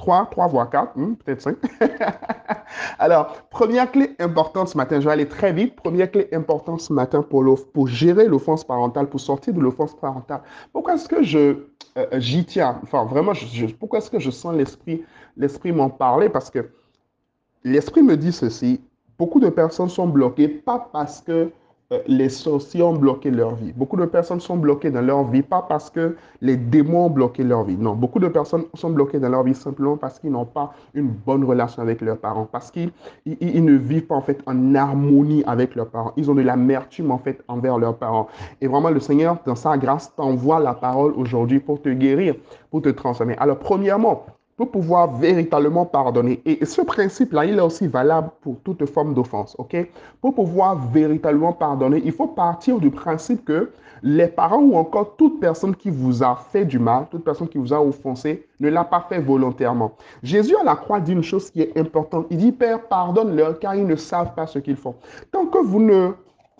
3, 0.00 0.28
3 0.30 0.46
voire 0.46 0.70
4, 0.70 0.96
hmm, 0.96 1.14
peut-être 1.16 1.42
5. 1.42 1.56
Alors, 2.98 3.34
première 3.50 3.92
clé 3.92 4.16
importante 4.18 4.68
ce 4.68 4.76
matin, 4.78 4.98
je 4.98 5.04
vais 5.04 5.12
aller 5.12 5.28
très 5.28 5.52
vite. 5.52 5.76
Première 5.76 6.10
clé 6.10 6.26
importante 6.32 6.80
ce 6.80 6.90
matin 6.90 7.20
pour, 7.20 7.44
pour 7.74 7.86
gérer 7.86 8.26
l'offense 8.26 8.64
parentale, 8.64 9.10
pour 9.10 9.20
sortir 9.20 9.52
de 9.52 9.60
l'offense 9.60 9.94
parentale. 9.94 10.40
Pourquoi 10.72 10.94
est-ce 10.94 11.06
que 11.06 11.22
je 11.22 11.66
euh, 11.98 12.06
j'y 12.14 12.46
tiens? 12.46 12.80
Enfin, 12.82 13.04
vraiment, 13.04 13.32
pourquoi 13.78 13.98
est-ce 13.98 14.10
que 14.10 14.18
je 14.18 14.30
sens 14.30 14.54
l'esprit 14.54 15.04
l'esprit 15.36 15.70
m'en 15.70 15.90
parler? 15.90 16.30
Parce 16.30 16.48
que 16.48 16.70
l'esprit 17.62 18.02
me 18.02 18.16
dit 18.16 18.32
ceci. 18.32 18.80
Beaucoup 19.18 19.38
de 19.38 19.50
personnes 19.50 19.90
sont 19.90 20.06
bloquées, 20.06 20.48
pas 20.48 20.88
parce 20.94 21.20
que 21.20 21.32
euh, 21.32 21.48
les 22.06 22.28
sorciers 22.28 22.82
ont 22.82 22.94
bloqué 22.94 23.32
leur 23.32 23.56
vie. 23.56 23.72
Beaucoup 23.72 23.96
de 23.96 24.04
personnes 24.04 24.38
sont 24.38 24.56
bloquées 24.56 24.90
dans 24.90 25.00
leur 25.00 25.24
vie, 25.24 25.42
pas 25.42 25.66
parce 25.68 25.90
que 25.90 26.16
les 26.40 26.56
démons 26.56 27.06
ont 27.06 27.10
bloqué 27.10 27.42
leur 27.42 27.64
vie. 27.64 27.76
Non, 27.76 27.94
beaucoup 27.94 28.20
de 28.20 28.28
personnes 28.28 28.64
sont 28.74 28.90
bloquées 28.90 29.18
dans 29.18 29.28
leur 29.28 29.42
vie 29.42 29.54
simplement 29.54 29.96
parce 29.96 30.20
qu'ils 30.20 30.30
n'ont 30.30 30.44
pas 30.44 30.72
une 30.94 31.08
bonne 31.08 31.42
relation 31.42 31.82
avec 31.82 32.00
leurs 32.00 32.18
parents, 32.18 32.46
parce 32.50 32.70
qu'ils 32.70 32.92
ne 33.26 33.72
vivent 33.72 34.06
pas 34.06 34.14
en 34.14 34.22
fait 34.22 34.40
en 34.46 34.74
harmonie 34.76 35.42
avec 35.48 35.74
leurs 35.74 35.88
parents. 35.88 36.12
Ils 36.16 36.30
ont 36.30 36.34
de 36.36 36.42
l'amertume 36.42 37.10
en 37.10 37.18
fait 37.18 37.42
envers 37.48 37.76
leurs 37.76 37.96
parents. 37.96 38.28
Et 38.60 38.68
vraiment, 38.68 38.90
le 38.90 39.00
Seigneur, 39.00 39.38
dans 39.44 39.56
sa 39.56 39.76
grâce, 39.76 40.14
t'envoie 40.14 40.60
la 40.60 40.74
parole 40.74 41.12
aujourd'hui 41.16 41.58
pour 41.58 41.82
te 41.82 41.88
guérir, 41.88 42.36
pour 42.70 42.82
te 42.82 42.88
transformer. 42.90 43.34
Alors, 43.38 43.58
premièrement, 43.58 44.26
pour 44.60 44.70
pouvoir 44.70 45.14
véritablement 45.14 45.86
pardonner. 45.86 46.42
Et 46.44 46.66
ce 46.66 46.82
principe-là, 46.82 47.46
il 47.46 47.56
est 47.56 47.62
aussi 47.62 47.86
valable 47.86 48.28
pour 48.42 48.56
toute 48.60 48.84
forme 48.84 49.14
d'offense, 49.14 49.56
ok? 49.56 49.88
Pour 50.20 50.34
pouvoir 50.34 50.76
véritablement 50.92 51.54
pardonner, 51.54 52.02
il 52.04 52.12
faut 52.12 52.26
partir 52.26 52.78
du 52.78 52.90
principe 52.90 53.42
que 53.46 53.70
les 54.02 54.26
parents 54.26 54.60
ou 54.60 54.76
encore 54.76 55.16
toute 55.16 55.40
personne 55.40 55.74
qui 55.74 55.88
vous 55.88 56.22
a 56.22 56.36
fait 56.36 56.66
du 56.66 56.78
mal, 56.78 57.06
toute 57.10 57.24
personne 57.24 57.48
qui 57.48 57.56
vous 57.56 57.72
a 57.72 57.80
offensé, 57.80 58.46
ne 58.60 58.68
l'a 58.68 58.84
pas 58.84 59.06
fait 59.08 59.18
volontairement. 59.18 59.92
Jésus 60.22 60.54
à 60.60 60.62
la 60.62 60.76
croix 60.76 61.00
dit 61.00 61.12
une 61.12 61.22
chose 61.22 61.50
qui 61.50 61.62
est 61.62 61.78
importante. 61.78 62.26
Il 62.28 62.36
dit, 62.36 62.52
Père, 62.52 62.82
pardonne-leur 62.82 63.60
car 63.60 63.74
ils 63.74 63.86
ne 63.86 63.96
savent 63.96 64.34
pas 64.34 64.46
ce 64.46 64.58
qu'ils 64.58 64.76
font. 64.76 64.94
Tant 65.32 65.46
que 65.46 65.58
vous 65.58 65.80
ne 65.80 66.10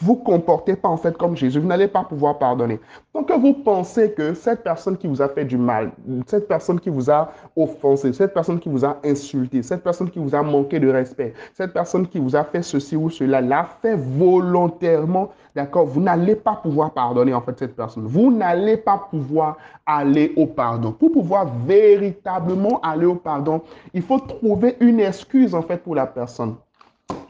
vous 0.02 0.16
comportez 0.16 0.76
pas 0.76 0.88
en 0.88 0.96
fait 0.96 1.16
comme 1.16 1.36
Jésus, 1.36 1.60
vous 1.60 1.68
n'allez 1.68 1.88
pas 1.88 2.04
pouvoir 2.04 2.38
pardonner. 2.38 2.80
Donc 3.14 3.30
vous 3.30 3.52
pensez 3.52 4.12
que 4.12 4.34
cette 4.34 4.62
personne 4.62 4.96
qui 4.96 5.06
vous 5.06 5.20
a 5.20 5.28
fait 5.28 5.44
du 5.44 5.58
mal, 5.58 5.92
cette 6.26 6.48
personne 6.48 6.80
qui 6.80 6.90
vous 6.90 7.10
a 7.10 7.32
offensé, 7.56 8.12
cette 8.12 8.32
personne 8.32 8.58
qui 8.58 8.68
vous 8.68 8.84
a 8.84 8.98
insulté, 9.04 9.62
cette 9.62 9.82
personne 9.82 10.10
qui 10.10 10.18
vous 10.18 10.34
a 10.34 10.42
manqué 10.42 10.78
de 10.80 10.88
respect, 10.88 11.34
cette 11.54 11.72
personne 11.72 12.06
qui 12.06 12.18
vous 12.18 12.34
a 12.34 12.44
fait 12.44 12.62
ceci 12.62 12.96
ou 12.96 13.10
cela, 13.10 13.40
l'a 13.40 13.64
fait 13.82 13.96
volontairement, 13.96 15.30
d'accord, 15.54 15.86
vous 15.86 16.00
n'allez 16.00 16.36
pas 16.36 16.56
pouvoir 16.56 16.92
pardonner 16.92 17.34
en 17.34 17.40
fait 17.40 17.58
cette 17.58 17.76
personne. 17.76 18.06
Vous 18.06 18.32
n'allez 18.32 18.76
pas 18.76 19.06
pouvoir 19.10 19.56
aller 19.86 20.32
au 20.36 20.46
pardon. 20.46 20.92
Pour 20.92 21.12
pouvoir 21.12 21.46
véritablement 21.66 22.80
aller 22.80 23.06
au 23.06 23.16
pardon, 23.16 23.62
il 23.92 24.02
faut 24.02 24.18
trouver 24.18 24.76
une 24.80 25.00
excuse 25.00 25.54
en 25.54 25.62
fait 25.62 25.78
pour 25.78 25.94
la 25.94 26.06
personne. 26.06 26.56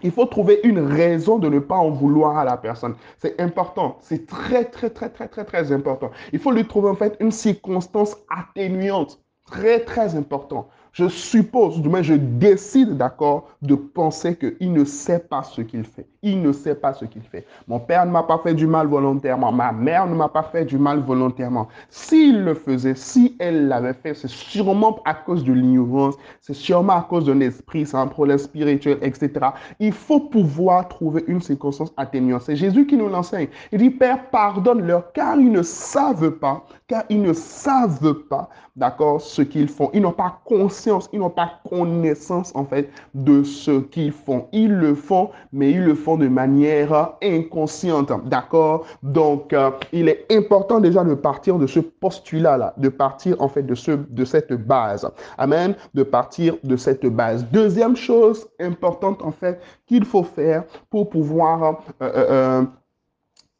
Il 0.03 0.13
faut 0.13 0.27
trouver 0.27 0.61
une 0.65 0.79
raison 0.79 1.39
de 1.39 1.49
ne 1.49 1.59
pas 1.59 1.77
en 1.77 1.91
vouloir 1.91 2.39
à 2.39 2.45
la 2.45 2.57
personne. 2.57 2.95
C'est 3.19 3.41
important. 3.41 3.99
C'est 4.01 4.27
très, 4.27 4.65
très, 4.65 4.91
très, 4.91 5.11
très, 5.11 5.29
très, 5.29 5.45
très 5.45 5.73
important. 5.73 6.11
Il 6.33 6.39
faut 6.39 6.53
lui 6.53 6.67
trouver 6.67 6.89
en 6.89 6.97
fait 6.97 7.17
une 7.21 7.33
circonstance 7.33 8.17
atténuante. 8.29 9.21
Très, 9.47 9.81
très 9.81 10.15
important 10.15 10.69
je 10.93 11.09
suppose, 11.09 11.81
du 11.81 11.89
moins 11.89 12.03
je 12.03 12.15
décide, 12.15 12.97
d'accord, 12.97 13.49
de 13.63 13.75
penser 13.75 14.37
qu'il 14.37 14.73
ne 14.73 14.85
sait 14.85 15.21
pas 15.21 15.43
ce 15.43 15.61
qu'il 15.61 15.85
fait. 15.85 16.07
Il 16.23 16.43
ne 16.43 16.53
sait 16.53 16.75
pas 16.75 16.93
ce 16.93 17.05
qu'il 17.05 17.23
fait. 17.23 17.47
Mon 17.69 17.79
père 17.79 18.05
ne 18.05 18.11
m'a 18.11 18.23
pas 18.23 18.39
fait 18.39 18.55
du 18.55 18.67
mal 18.67 18.87
volontairement. 18.87 19.53
Ma 19.53 19.73
mère 19.73 20.07
ne 20.07 20.15
m'a 20.15 20.29
pas 20.29 20.43
fait 20.43 20.65
du 20.65 20.79
mal 20.79 21.01
volontairement. 21.01 21.69
S'il 21.89 22.45
le 22.45 22.55
faisait, 22.55 22.95
si 22.95 23.37
elle 23.39 23.69
l'avait 23.69 23.95
fait, 23.95 24.15
c'est 24.15 24.29
sûrement 24.29 24.99
à 25.05 25.15
cause 25.15 25.45
de 25.45 25.53
l'ignorance, 25.53 26.17
c'est 26.41 26.55
sûrement 26.55 26.95
à 26.95 27.03
cause 27.03 27.25
d'un 27.25 27.41
esprit, 27.41 27.87
c'est 27.87 27.97
un 27.97 28.07
problème 28.07 28.39
spirituel, 28.39 28.99
etc. 29.03 29.31
Il 29.79 29.93
faut 29.93 30.21
pouvoir 30.21 30.89
trouver 30.89 31.25
une 31.27 31.41
circonstance 31.41 31.93
atténuante. 31.97 32.43
C'est 32.43 32.57
Jésus 32.57 32.87
qui 32.87 32.97
nous 32.97 33.09
l'enseigne. 33.09 33.49
Il 33.73 33.79
dit, 33.79 33.91
Père, 33.91 34.29
pardonne-leur 34.31 35.13
car 35.13 35.37
ils 35.39 35.53
ne 35.53 35.63
savent 35.63 36.33
pas, 36.33 36.65
car 36.87 37.05
ils 37.09 37.23
ne 37.23 37.33
savent 37.33 38.15
pas, 38.29 38.49
d'accord, 38.77 39.21
ce 39.21 39.43
qu'ils 39.43 39.69
font. 39.69 39.91
Ils 39.95 40.03
n'ont 40.03 40.13
pas 40.13 40.41
conscience, 40.45 40.80
ils 41.13 41.19
n'ont 41.19 41.31
pas 41.31 41.61
connaissance, 41.69 42.53
en 42.55 42.65
fait, 42.65 42.91
de 43.15 43.43
ce 43.43 43.81
qu'ils 43.81 44.13
font. 44.13 44.47
Ils 44.53 44.73
le 44.73 44.95
font, 44.95 45.31
mais 45.53 45.71
ils 45.71 45.85
le 45.85 45.95
font 45.95 46.17
de 46.17 46.29
manière 46.29 47.15
inconsciente. 47.23 48.13
D'accord? 48.27 48.85
Donc, 49.03 49.53
euh, 49.53 49.71
il 49.93 50.09
est 50.09 50.27
important 50.31 50.81
déjà 50.81 51.05
de 51.05 51.15
partir 51.15 51.59
de 51.59 51.67
ce 51.67 51.81
postulat-là, 51.81 52.75
de 52.77 52.89
partir 52.89 53.41
en 53.41 53.49
fait 53.49 53.63
de, 53.63 53.75
ce, 53.75 53.93
de 53.93 54.25
cette 54.25 54.53
base. 54.53 55.11
Amen? 55.39 55.75
De 55.95 56.03
partir 56.03 56.57
de 56.65 56.77
cette 56.77 57.07
base. 57.07 57.45
Deuxième 57.53 57.97
chose 57.97 58.49
importante 58.61 59.23
en 59.23 59.33
fait 59.33 59.61
qu'il 59.87 60.05
faut 60.05 60.25
faire 60.25 60.65
pour 60.91 61.11
pouvoir... 61.11 61.83
Euh, 62.03 62.11
euh, 62.15 62.63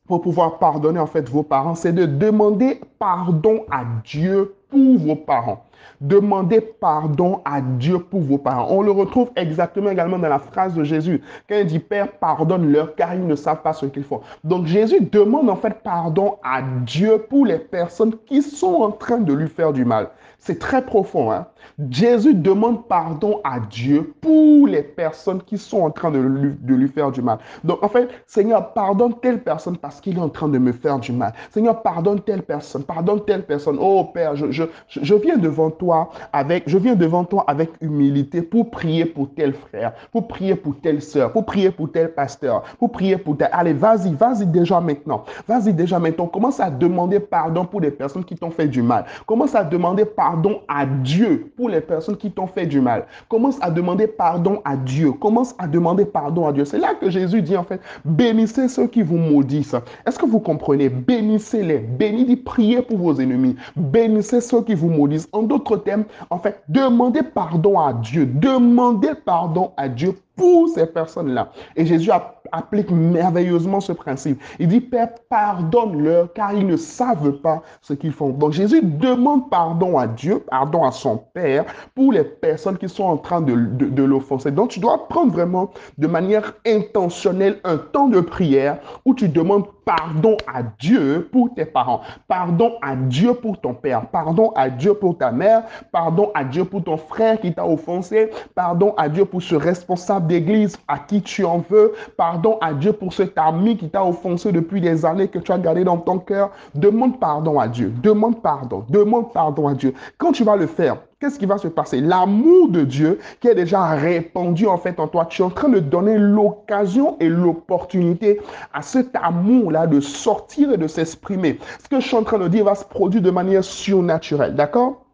pour 0.07 0.23
pouvoir 0.23 0.59
pardonner 0.59 0.99
en 0.99 1.07
fait 1.07 1.29
vos 1.29 1.45
parents, 1.45 1.77
c'est 1.77 1.93
de 1.93 2.05
demander 2.05 2.81
pardon 2.99 3.65
à 3.71 3.85
Dieu 4.05 4.57
pour 4.71 4.99
vos 4.99 5.17
parents. 5.17 5.65
Demandez 6.01 6.61
pardon 6.61 7.43
à 7.45 7.61
Dieu 7.61 7.99
pour 7.99 8.21
vos 8.21 8.39
parents. 8.39 8.69
On 8.71 8.83
le 8.83 8.91
retrouve 8.91 9.31
exactement 9.37 9.91
également 9.91 10.19
dans 10.19 10.29
la 10.29 10.39
phrase 10.39 10.75
de 10.75 10.83
Jésus. 10.83 11.21
Quand 11.49 11.57
il 11.57 11.67
dit 11.67 11.79
Père, 11.79 12.13
pardonne-leur 12.13 12.95
car 12.95 13.15
ils 13.15 13.27
ne 13.27 13.35
savent 13.35 13.63
pas 13.63 13.75
ce 13.75 13.87
qu'ils 13.87 14.05
font. 14.05 14.23
Donc 14.43 14.67
Jésus 14.67 15.01
demande 15.01 15.51
en 15.51 15.57
fait 15.57 15.83
pardon 15.83 16.39
à 16.43 16.63
Dieu 16.63 17.19
pour 17.29 17.45
les 17.45 17.59
personnes 17.59 18.15
qui 18.27 18.41
sont 18.43 18.77
en 18.77 18.91
train 18.93 19.19
de 19.19 19.33
lui 19.33 19.49
faire 19.49 19.73
du 19.73 19.85
mal. 19.85 20.09
C'est 20.41 20.59
très 20.59 20.83
profond. 20.83 21.31
Hein? 21.31 21.47
Jésus 21.91 22.35
demande 22.35 22.87
pardon 22.87 23.41
à 23.45 23.61
Dieu 23.61 24.15
pour 24.23 24.67
les 24.67 24.83
personnes 24.83 25.43
qui 25.43 25.59
sont 25.59 25.83
en 25.83 25.91
train 25.91 26.11
de 26.11 26.19
lui, 26.19 26.89
faire 26.89 27.11
du 27.11 27.21
mal. 27.21 27.39
Donc, 27.63 27.83
en 27.83 27.89
fait, 27.89 28.09
Seigneur, 28.27 28.73
pardonne 28.73 29.15
telle 29.21 29.43
personne 29.43 29.77
parce 29.77 30.01
qu'il 30.01 30.17
est 30.17 30.21
en 30.21 30.31
train 30.31 30.49
de 30.49 30.57
me 30.57 30.73
faire 30.73 30.99
du 30.99 31.13
mal. 31.13 31.35
Seigneur, 31.51 31.83
pardonne 31.83 32.21
telle 32.21 32.43
personne, 32.43 32.85
pardonne 32.85 33.23
telle 33.27 33.45
personne. 33.45 33.77
Oh 33.79 34.05
Père, 34.15 34.35
je, 34.35 35.15
viens 35.15 35.37
devant 35.37 35.71
toi 35.71 36.11
avec, 36.33 36.65
je 36.67 36.79
viens 36.79 36.95
devant 36.95 37.25
toi 37.25 37.45
avec 37.47 37.71
humilité 37.83 38.41
pour 38.41 38.71
prier 38.71 39.05
pour 39.05 39.29
tel 39.35 39.53
frère, 39.53 39.93
pour 40.11 40.27
prier 40.27 40.55
pour 40.55 40.81
telle 40.81 41.03
soeur, 41.03 41.33
pour 41.33 41.45
prier 41.45 41.71
pour 41.71 41.93
tel 41.93 42.15
pasteur, 42.15 42.63
pour 42.79 42.91
prier 42.93 43.19
pour 43.19 43.37
tel. 43.37 43.51
Allez, 43.53 43.75
vas-y, 43.75 44.15
vas-y 44.15 44.47
déjà 44.47 44.81
maintenant. 44.81 45.25
Vas-y 45.47 45.75
déjà 45.75 45.99
maintenant. 45.99 46.27
Commence 46.27 46.61
à 46.61 46.71
demander 46.71 47.21
pardon 47.21 47.67
pour 47.67 47.83
les 47.83 47.91
personnes 47.91 48.25
qui 48.25 48.37
t'ont 48.37 48.51
fait 48.51 48.69
du 48.69 48.81
mal. 48.81 49.05
Commence 49.27 49.55
à 49.55 49.65
demander 49.65 50.07
pardon 50.07 50.30
à 50.69 50.87
Dieu 50.87 51.53
pour 51.57 51.69
les 51.69 51.81
personnes 51.81 52.17
qui 52.17 52.31
t'ont 52.31 52.47
fait 52.47 52.67
du 52.67 52.81
mal. 52.81 53.07
Commence 53.29 53.59
à 53.61 53.71
demander 53.71 54.07
pardon 54.07 54.61
à 54.65 54.77
Dieu. 54.77 55.13
Commence 55.13 55.55
à 55.59 55.67
demander 55.67 56.05
pardon 56.05 56.47
à 56.47 56.53
Dieu. 56.53 56.65
C'est 56.65 56.79
là 56.79 56.95
que 56.95 57.11
Jésus 57.11 57.43
dit 57.43 57.57
en 57.57 57.65
fait, 57.65 57.81
bénissez 58.05 58.69
ceux 58.69 58.87
qui 58.87 59.03
vous 59.03 59.17
maudissent. 59.17 59.77
Est-ce 60.07 60.19
que 60.19 60.27
vous 60.27 60.41
comprenez? 60.41 60.89
Bénissez-les. 60.89 61.79
Bénis, 61.79 62.37
priez 62.37 62.83
pour 62.83 62.99
vos 62.99 63.15
ennemis. 63.21 63.57
Bénissez 63.77 64.41
ceux 64.41 64.63
qui 64.63 64.75
vous 64.75 64.89
maudissent. 64.91 65.29
En 65.33 65.43
d'autres 65.43 65.77
termes, 65.77 66.05
en 66.31 66.39
fait, 66.39 66.63
demandez 66.69 67.23
pardon 67.23 67.79
à 67.79 67.93
Dieu. 67.93 68.27
Demandez 68.27 69.15
pardon 69.25 69.73
à 69.77 69.89
Dieu 69.89 70.15
pour 70.37 70.69
ces 70.69 70.87
personnes-là. 70.87 71.53
Et 71.77 71.85
Jésus 71.85 72.11
applique 72.53 72.91
merveilleusement 72.91 73.81
ce 73.81 73.93
principe. 73.93 74.41
Il 74.59 74.69
dit, 74.69 74.81
Père, 74.81 75.11
pardonne-leur 75.29 76.33
car 76.33 76.53
ils 76.53 76.67
ne 76.67 76.77
savent 76.77 77.33
pas 77.33 77.63
ce 77.81 77.95
qu'ils 77.95 78.13
font. 78.13 78.31
Donc 78.31 78.53
Jésus 78.53 78.83
demande 78.83 79.51
pardon 79.51 79.99
à 79.99 80.07
Dieu, 80.07 80.41
pardon 80.51 80.85
à 80.85 80.93
son 80.93 81.19
Père 81.35 81.65
pour 81.95 82.13
les 82.13 82.25
personnes 82.25 82.79
qui 82.79 82.89
sont 82.89 83.05
en 83.05 83.17
train 83.17 83.41
de, 83.41 83.55
de 83.55 84.03
l'offenser. 84.03 84.51
Donc 84.51 84.71
tu 84.71 84.81
dois 84.81 85.09
prendre 85.09 85.33
vraiment 85.33 85.71
de 85.99 86.07
manière 86.07 86.55
intentionnelle 86.67 87.59
un 87.65 87.77
temps 87.77 88.09
de 88.09 88.21
prière 88.21 88.79
où 89.05 89.15
tu 89.15 89.29
demandes 89.29 89.67
pardon 89.97 90.37
à 90.47 90.63
Dieu 90.79 91.29
pour 91.33 91.53
tes 91.53 91.65
parents, 91.65 92.03
pardon 92.29 92.75
à 92.81 92.95
Dieu 92.95 93.35
pour 93.35 93.61
ton 93.61 93.75
père, 93.75 94.07
pardon 94.07 94.53
à 94.55 94.71
Dieu 94.71 94.95
pour 94.95 95.19
ta 95.19 95.33
mère, 95.33 95.65
pardon 95.91 96.31
à 96.33 96.45
Dieu 96.45 96.65
pour 96.65 96.85
ton 96.85 96.97
frère 96.97 97.41
qui 97.41 97.53
t'a 97.53 97.67
offensé, 97.67 98.31
pardon 98.55 98.95
à 98.97 99.09
Dieu 99.09 99.25
pour 99.25 99.43
ce 99.43 99.57
responsable 99.57 100.29
d'église 100.29 100.79
à 100.87 100.97
qui 100.97 101.23
tu 101.23 101.45
en 101.45 101.59
veux, 101.69 101.93
pardon 102.17 102.57
à 102.61 102.73
Dieu 102.73 102.93
pour 102.93 103.13
cet 103.13 103.37
ami 103.37 103.77
qui 103.77 103.89
t'a 103.89 104.05
offensé 104.05 104.53
depuis 104.53 104.81
des 104.81 105.05
années 105.05 105.27
que 105.27 105.41
tu 105.41 105.51
as 105.51 105.59
gardé 105.59 105.83
dans 105.83 105.99
ton 105.99 106.21
cœur. 106.21 106.53
Demande 106.77 107.19
pardon 107.19 107.59
à 107.59 107.67
Dieu, 107.67 107.93
demande 108.01 108.41
pardon, 108.41 108.85
demande 108.89 109.33
pardon 109.33 109.67
à 109.67 109.75
Dieu. 109.75 109.93
Quand 110.19 110.31
tu 110.31 110.45
vas 110.45 110.55
le 110.55 110.69
faire, 110.69 110.99
qu'est-ce 111.21 111.39
qui 111.39 111.47
va 111.47 111.59
se 111.59 111.69
passer? 111.69 112.01
L'amour 112.01 112.71
de 112.71 112.83
Dieu 112.83 113.19
qui 113.41 113.49
est 113.49 113.55
déjà 113.55 113.91
répandu 113.91 114.67
en 114.67 114.79
fait 114.79 114.99
en 114.99 115.07
toi, 115.07 115.27
tu 115.27 115.43
es 115.43 115.45
en 115.45 115.51
train 115.51 115.69
de 115.69 115.79
donner 115.79 116.17
l'occasion 116.17 117.17
et 117.21 117.29
l'opportunité 117.29 118.41
à 118.73 118.83
cet 118.83 119.15
amour-là 119.15 119.87
de 119.87 120.01
sortir 120.01 120.73
et 120.73 120.79
de 120.79 120.89
s'exprimer. 120.89 121.59
Ce 121.83 121.89
que 121.89 122.01
je 122.01 122.07
suis 122.07 122.17
en 122.17 122.25
train 122.25 122.39
de 122.39 122.49
dire 122.49 122.65
va 122.65 122.75
se 122.75 122.85
produire 122.85 123.23
de 123.23 123.31
manière 123.31 123.63
surnaturelle, 123.63 124.55
d'accord? 124.55 125.05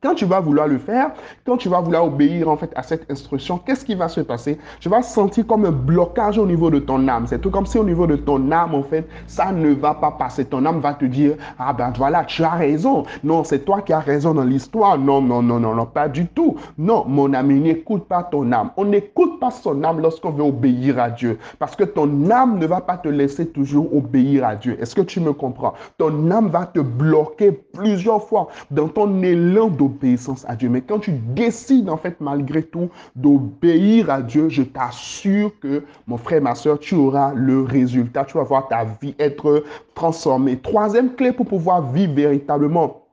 Quand 0.00 0.14
tu 0.14 0.26
vas 0.26 0.38
vouloir 0.38 0.68
le 0.68 0.78
faire, 0.78 1.10
quand 1.44 1.56
tu 1.56 1.68
vas 1.68 1.80
vouloir 1.80 2.04
obéir 2.04 2.48
en 2.48 2.56
fait 2.56 2.70
à 2.76 2.84
cette 2.84 3.10
instruction, 3.10 3.58
qu'est-ce 3.58 3.84
qui 3.84 3.96
va 3.96 4.08
se 4.08 4.20
passer? 4.20 4.56
Tu 4.78 4.88
vas 4.88 5.02
sentir 5.02 5.44
comme 5.44 5.64
un 5.64 5.72
blocage 5.72 6.38
au 6.38 6.46
niveau 6.46 6.70
de 6.70 6.78
ton 6.78 7.08
âme. 7.08 7.26
C'est 7.26 7.40
tout 7.40 7.50
comme 7.50 7.66
si 7.66 7.78
au 7.78 7.84
niveau 7.84 8.06
de 8.06 8.14
ton 8.14 8.52
âme, 8.52 8.76
en 8.76 8.84
fait, 8.84 9.08
ça 9.26 9.50
ne 9.50 9.74
va 9.74 9.94
pas 9.94 10.12
passer. 10.12 10.44
Ton 10.44 10.64
âme 10.66 10.78
va 10.78 10.94
te 10.94 11.04
dire, 11.04 11.34
ah 11.58 11.72
ben 11.72 11.92
voilà, 11.96 12.24
tu 12.24 12.44
as 12.44 12.50
raison. 12.50 13.02
Non, 13.24 13.42
c'est 13.42 13.64
toi 13.64 13.82
qui 13.82 13.92
as 13.92 13.98
raison 13.98 14.34
dans 14.34 14.44
l'histoire. 14.44 14.96
Non, 14.98 15.20
non, 15.20 15.42
non, 15.42 15.58
non, 15.58 15.74
non, 15.74 15.86
pas 15.86 16.08
du 16.08 16.26
tout. 16.26 16.54
Non, 16.78 17.04
mon 17.08 17.32
ami, 17.32 17.58
n'écoute 17.58 18.06
pas 18.06 18.22
ton 18.22 18.52
âme. 18.52 18.70
On 18.76 18.84
n'écoute 18.84 19.40
pas 19.40 19.50
son 19.50 19.82
âme 19.82 20.00
lorsqu'on 20.00 20.30
veut 20.30 20.44
obéir 20.44 21.00
à 21.00 21.10
Dieu. 21.10 21.40
Parce 21.58 21.74
que 21.74 21.82
ton 21.82 22.30
âme 22.30 22.60
ne 22.60 22.66
va 22.66 22.80
pas 22.80 22.98
te 22.98 23.08
laisser 23.08 23.48
toujours 23.48 23.92
obéir 23.92 24.46
à 24.46 24.54
Dieu. 24.54 24.78
Est-ce 24.80 24.94
que 24.94 25.02
tu 25.02 25.18
me 25.18 25.32
comprends? 25.32 25.74
Ton 25.96 26.30
âme 26.30 26.50
va 26.50 26.66
te 26.66 26.78
bloquer 26.78 27.50
plusieurs 27.50 28.22
fois 28.22 28.46
dans 28.70 28.86
ton 28.86 29.22
élan 29.24 29.66
d'obéissance 29.66 29.87
obéissance 29.88 30.44
à 30.48 30.54
Dieu. 30.54 30.68
Mais 30.68 30.80
quand 30.80 31.00
tu 31.00 31.12
décides 31.12 31.88
en 31.88 31.96
fait 31.96 32.20
malgré 32.20 32.62
tout 32.62 32.88
d'obéir 33.16 34.10
à 34.10 34.22
Dieu, 34.22 34.48
je 34.48 34.62
t'assure 34.62 35.52
que 35.60 35.84
mon 36.06 36.16
frère, 36.16 36.42
ma 36.42 36.54
soeur, 36.54 36.78
tu 36.78 36.94
auras 36.94 37.32
le 37.34 37.62
résultat. 37.62 38.24
Tu 38.24 38.36
vas 38.36 38.44
voir 38.44 38.68
ta 38.68 38.84
vie 39.00 39.14
être 39.18 39.64
transformée. 39.94 40.58
Troisième 40.58 41.14
clé 41.14 41.32
pour 41.32 41.46
pouvoir 41.46 41.90
vivre 41.92 42.14
véritablement 42.14 43.07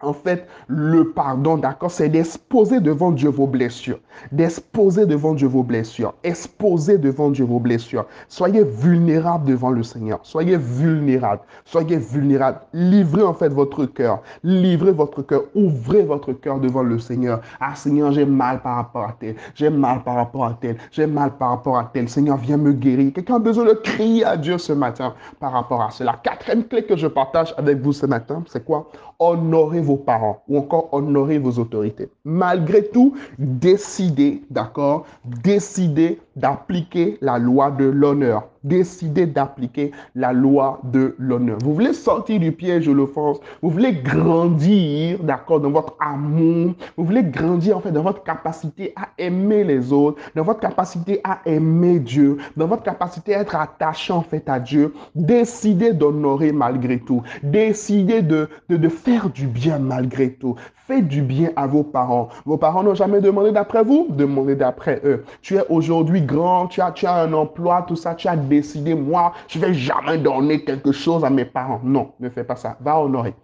en 0.00 0.12
fait, 0.12 0.46
le 0.68 1.10
pardon, 1.10 1.56
d'accord, 1.56 1.90
c'est 1.90 2.08
d'exposer 2.08 2.80
devant 2.80 3.10
Dieu 3.10 3.30
vos 3.30 3.48
blessures. 3.48 3.98
D'exposer 4.30 5.06
devant 5.06 5.34
Dieu 5.34 5.48
vos 5.48 5.64
blessures. 5.64 6.14
Exposer 6.22 6.98
devant 6.98 7.30
Dieu 7.30 7.44
vos 7.44 7.58
blessures. 7.58 8.06
Soyez 8.28 8.62
vulnérables 8.62 9.48
devant 9.48 9.70
le 9.70 9.82
Seigneur. 9.82 10.20
Soyez 10.22 10.56
vulnérables. 10.56 11.42
Soyez 11.64 11.96
vulnérables. 11.96 12.60
Livrez 12.72 13.24
en 13.24 13.34
fait 13.34 13.48
votre 13.48 13.86
cœur. 13.86 14.22
Livrez 14.44 14.92
votre 14.92 15.22
cœur. 15.22 15.42
Ouvrez 15.56 16.04
votre 16.04 16.32
cœur 16.32 16.60
devant 16.60 16.84
le 16.84 17.00
Seigneur. 17.00 17.40
Ah 17.58 17.74
Seigneur, 17.74 18.12
j'ai 18.12 18.24
mal 18.24 18.62
par 18.62 18.76
rapport 18.76 19.02
à 19.02 19.16
tel. 19.18 19.34
J'ai 19.56 19.70
mal 19.70 20.04
par 20.04 20.14
rapport 20.14 20.44
à 20.44 20.56
tel. 20.60 20.76
J'ai 20.92 21.08
mal 21.08 21.32
par 21.36 21.50
rapport 21.50 21.76
à 21.76 21.90
tel. 21.92 22.08
Seigneur, 22.08 22.36
viens 22.36 22.56
me 22.56 22.72
guérir. 22.72 23.12
Quelqu'un 23.12 23.36
a 23.36 23.40
besoin 23.40 23.64
de 23.64 23.72
crier 23.72 24.24
à 24.24 24.36
Dieu 24.36 24.58
ce 24.58 24.72
matin 24.72 25.14
par 25.40 25.50
rapport 25.50 25.82
à 25.82 25.90
cela. 25.90 26.20
Quatrième 26.22 26.64
clé 26.64 26.84
que 26.84 26.96
je 26.96 27.08
partage 27.08 27.52
avec 27.58 27.80
vous 27.80 27.92
ce 27.92 28.06
matin, 28.06 28.44
c'est 28.46 28.64
quoi? 28.64 28.88
Honorez 29.20 29.80
vos 29.80 29.96
parents 29.96 30.42
ou 30.48 30.58
encore 30.58 30.88
honorer 30.92 31.38
vos 31.38 31.58
autorités. 31.58 32.08
Malgré 32.24 32.86
tout, 32.86 33.16
décidez, 33.38 34.42
d'accord, 34.50 35.06
décidez 35.24 36.20
d'appliquer 36.38 37.18
la 37.20 37.38
loi 37.38 37.70
de 37.70 37.84
l'honneur. 37.84 38.48
Décidez 38.64 39.26
d'appliquer 39.26 39.92
la 40.14 40.32
loi 40.32 40.80
de 40.84 41.14
l'honneur. 41.18 41.58
Vous 41.62 41.74
voulez 41.74 41.92
sortir 41.92 42.40
du 42.40 42.52
piège 42.52 42.86
de 42.86 42.92
l'offense. 42.92 43.38
Vous 43.62 43.70
voulez 43.70 43.92
grandir, 43.92 45.22
d'accord, 45.22 45.60
dans 45.60 45.70
votre 45.70 45.96
amour. 46.00 46.74
Vous 46.96 47.04
voulez 47.04 47.22
grandir, 47.22 47.76
en 47.76 47.80
fait, 47.80 47.92
dans 47.92 48.02
votre 48.02 48.22
capacité 48.24 48.92
à 48.96 49.08
aimer 49.16 49.64
les 49.64 49.92
autres, 49.92 50.20
dans 50.34 50.42
votre 50.44 50.60
capacité 50.60 51.20
à 51.24 51.38
aimer 51.46 51.98
Dieu, 52.00 52.38
dans 52.56 52.66
votre 52.66 52.82
capacité 52.82 53.34
à 53.34 53.40
être 53.40 53.54
attaché, 53.56 54.12
en 54.12 54.22
fait, 54.22 54.48
à 54.48 54.58
Dieu. 54.58 54.92
Décidez 55.14 55.92
d'honorer 55.92 56.52
malgré 56.52 56.98
tout. 56.98 57.22
Décidez 57.42 58.22
de, 58.22 58.48
de, 58.68 58.76
de 58.76 58.88
faire 58.88 59.30
du 59.30 59.46
bien 59.46 59.78
malgré 59.78 60.32
tout. 60.32 60.56
Faites 60.88 61.06
du 61.06 61.20
bien 61.20 61.50
à 61.54 61.66
vos 61.66 61.84
parents. 61.84 62.30
Vos 62.46 62.56
parents 62.56 62.82
n'ont 62.82 62.94
jamais 62.94 63.20
demandé 63.20 63.52
d'après 63.52 63.84
vous, 63.84 64.06
demandez 64.08 64.56
d'après 64.56 65.02
eux. 65.04 65.22
Tu 65.42 65.56
es 65.56 65.64
aujourd'hui 65.68 66.22
grand, 66.28 66.68
tu 66.68 66.80
as, 66.80 66.92
tu 66.92 67.06
as 67.06 67.14
un 67.14 67.32
emploi, 67.32 67.84
tout 67.88 67.96
ça, 67.96 68.14
tu 68.14 68.28
as 68.28 68.36
décidé, 68.36 68.94
moi, 68.94 69.32
je 69.48 69.58
vais 69.58 69.74
jamais 69.74 70.18
donner 70.18 70.62
quelque 70.64 70.92
chose 70.92 71.24
à 71.24 71.30
mes 71.30 71.44
parents. 71.44 71.80
Non, 71.82 72.12
ne 72.20 72.28
fais 72.30 72.44
pas 72.44 72.56
ça. 72.56 72.76
Va 72.80 73.00
honorer. 73.00 73.34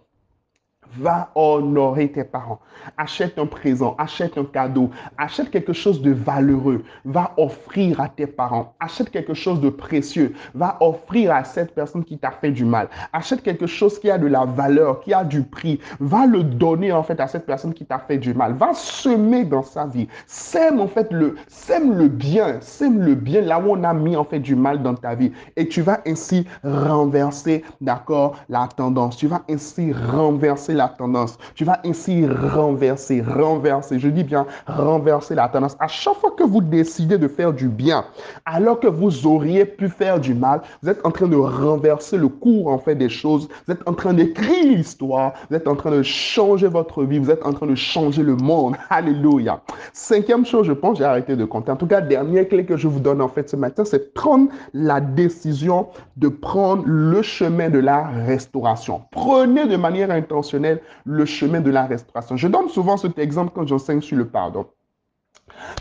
Va 0.98 1.30
honorer 1.34 2.10
tes 2.10 2.24
parents. 2.24 2.60
Achète 2.96 3.38
un 3.38 3.46
présent, 3.46 3.94
achète 3.98 4.36
un 4.38 4.44
cadeau, 4.44 4.90
achète 5.18 5.50
quelque 5.50 5.72
chose 5.72 6.02
de 6.02 6.12
valeureux. 6.12 6.84
Va 7.04 7.32
offrir 7.36 8.00
à 8.00 8.08
tes 8.08 8.26
parents. 8.26 8.74
Achète 8.80 9.10
quelque 9.10 9.34
chose 9.34 9.60
de 9.60 9.70
précieux. 9.70 10.34
Va 10.54 10.76
offrir 10.80 11.32
à 11.32 11.44
cette 11.44 11.74
personne 11.74 12.04
qui 12.04 12.18
t'a 12.18 12.30
fait 12.30 12.50
du 12.50 12.64
mal. 12.64 12.88
Achète 13.12 13.42
quelque 13.42 13.66
chose 13.66 13.98
qui 13.98 14.10
a 14.10 14.18
de 14.18 14.26
la 14.26 14.44
valeur, 14.44 15.00
qui 15.00 15.12
a 15.12 15.24
du 15.24 15.42
prix. 15.42 15.80
Va 16.00 16.26
le 16.26 16.42
donner 16.44 16.92
en 16.92 17.02
fait 17.02 17.18
à 17.20 17.26
cette 17.26 17.46
personne 17.46 17.74
qui 17.74 17.84
t'a 17.84 17.98
fait 17.98 18.18
du 18.18 18.34
mal. 18.34 18.54
Va 18.54 18.72
semer 18.74 19.44
dans 19.44 19.62
sa 19.62 19.86
vie. 19.86 20.08
Sème 20.26 20.80
en 20.80 20.88
fait 20.88 21.12
le, 21.12 21.36
sème 21.48 21.96
le 21.96 22.08
bien, 22.08 22.58
sème 22.60 23.00
le 23.00 23.14
bien 23.14 23.40
là 23.40 23.58
où 23.58 23.70
on 23.70 23.84
a 23.84 23.94
mis 23.94 24.16
en 24.16 24.24
fait 24.24 24.40
du 24.40 24.54
mal 24.54 24.82
dans 24.82 24.94
ta 24.94 25.14
vie. 25.14 25.32
Et 25.56 25.68
tu 25.68 25.82
vas 25.82 26.00
ainsi 26.06 26.46
renverser, 26.62 27.64
d'accord, 27.80 28.36
la 28.48 28.68
tendance. 28.76 29.16
Tu 29.16 29.26
vas 29.26 29.42
ainsi 29.48 29.92
renverser 29.92 30.74
la 30.74 30.83
tendance. 30.88 31.38
Tu 31.54 31.64
vas 31.64 31.80
ainsi 31.84 32.26
renverser, 32.26 33.22
renverser, 33.22 33.98
je 33.98 34.08
dis 34.08 34.24
bien 34.24 34.46
renverser 34.66 35.34
la 35.34 35.48
tendance. 35.48 35.76
À 35.80 35.88
chaque 35.88 36.16
fois 36.16 36.32
que 36.36 36.44
vous 36.44 36.60
décidez 36.60 37.18
de 37.18 37.28
faire 37.28 37.52
du 37.52 37.68
bien, 37.68 38.04
alors 38.44 38.80
que 38.80 38.86
vous 38.86 39.26
auriez 39.26 39.64
pu 39.64 39.88
faire 39.88 40.20
du 40.20 40.34
mal, 40.34 40.62
vous 40.82 40.90
êtes 40.90 41.04
en 41.04 41.10
train 41.10 41.28
de 41.28 41.36
renverser 41.36 42.16
le 42.16 42.28
cours 42.28 42.68
en 42.68 42.78
fait 42.78 42.94
des 42.94 43.08
choses. 43.08 43.48
Vous 43.66 43.72
êtes 43.72 43.86
en 43.86 43.94
train 43.94 44.12
d'écrire 44.12 44.64
l'histoire. 44.64 45.32
Vous 45.50 45.56
êtes 45.56 45.68
en 45.68 45.76
train 45.76 45.90
de 45.90 46.02
changer 46.02 46.68
votre 46.68 47.04
vie. 47.04 47.18
Vous 47.18 47.30
êtes 47.30 47.44
en 47.44 47.52
train 47.52 47.66
de 47.66 47.74
changer 47.74 48.22
le 48.22 48.36
monde. 48.36 48.76
Alléluia. 48.90 49.60
Cinquième 49.92 50.44
chose, 50.44 50.66
je 50.66 50.72
pense, 50.72 50.98
j'ai 50.98 51.04
arrêté 51.04 51.36
de 51.36 51.44
compter. 51.44 51.72
En 51.72 51.76
tout 51.76 51.86
cas, 51.86 52.00
dernière 52.00 52.48
clé 52.48 52.64
que 52.64 52.76
je 52.76 52.88
vous 52.88 53.00
donne 53.00 53.20
en 53.20 53.28
fait 53.28 53.48
ce 53.48 53.56
matin, 53.56 53.84
c'est 53.84 54.14
prendre 54.14 54.48
la 54.72 55.00
décision 55.00 55.88
de 56.16 56.28
prendre 56.28 56.82
le 56.86 57.22
chemin 57.22 57.70
de 57.70 57.78
la 57.78 58.06
restauration. 58.26 59.02
Prenez 59.10 59.66
de 59.66 59.76
manière 59.76 60.10
intentionnelle 60.10 60.73
le 61.04 61.24
chemin 61.24 61.60
de 61.60 61.70
la 61.70 61.86
restauration. 61.86 62.36
Je 62.36 62.48
donne 62.48 62.68
souvent 62.68 62.96
cet 62.96 63.18
exemple 63.18 63.52
quand 63.54 63.66
j'enseigne 63.66 64.00
sur 64.00 64.16
le 64.16 64.26
pardon. 64.26 64.66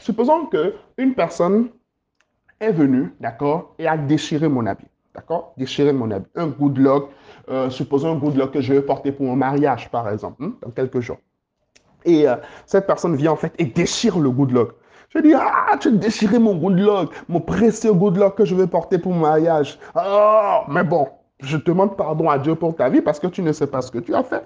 Supposons 0.01 0.45
que 0.47 0.75
une 0.97 1.13
personne 1.13 1.69
est 2.59 2.71
venue, 2.71 3.13
d'accord, 3.19 3.75
et 3.79 3.88
a 3.88 3.97
déchiré 3.97 4.47
mon 4.47 4.65
habit, 4.65 4.88
d'accord, 5.15 5.53
déchiré 5.57 5.93
mon 5.93 6.12
habit, 6.12 6.29
un 6.35 6.47
good 6.47 6.77
luck, 6.77 7.09
euh, 7.50 7.69
supposons 7.69 8.13
un 8.13 8.17
good 8.17 8.35
luck 8.35 8.51
que 8.51 8.62
je 8.62 8.73
vais 8.73 8.81
porter 8.81 9.12
pour 9.12 9.25
mon 9.25 9.35
mariage, 9.35 9.89
par 9.89 10.09
exemple, 10.09 10.43
hein, 10.43 10.53
dans 10.62 10.71
quelques 10.71 11.00
jours. 11.00 11.17
Et 12.05 12.27
euh, 12.27 12.35
cette 12.65 12.88
personne 12.88 13.15
vient 13.15 13.31
en 13.31 13.35
fait 13.35 13.53
et 13.57 13.65
déchire 13.65 14.19
le 14.19 14.29
good 14.29 14.51
luck. 14.51 14.71
Je 15.09 15.19
dis, 15.19 15.33
ah, 15.35 15.77
tu 15.79 15.89
as 15.89 15.91
déchiré 15.91 16.39
mon 16.39 16.55
good 16.55 16.79
luck, 16.79 17.12
mon 17.29 17.39
précieux 17.39 17.93
good 17.93 18.17
luck 18.17 18.35
que 18.35 18.45
je 18.45 18.55
vais 18.55 18.67
porter 18.67 18.97
pour 18.97 19.13
mon 19.13 19.21
mariage. 19.21 19.77
Oh, 19.95 20.62
mais 20.69 20.83
bon, 20.83 21.07
je 21.39 21.57
te 21.57 21.65
demande 21.65 21.95
pardon 21.95 22.29
à 22.29 22.39
Dieu 22.39 22.55
pour 22.55 22.75
ta 22.75 22.89
vie 22.89 23.01
parce 23.01 23.19
que 23.19 23.27
tu 23.27 23.41
ne 23.43 23.51
sais 23.51 23.67
pas 23.67 23.81
ce 23.81 23.91
que 23.91 24.00
tu 24.00 24.15
as 24.15 24.23
fait. 24.23 24.43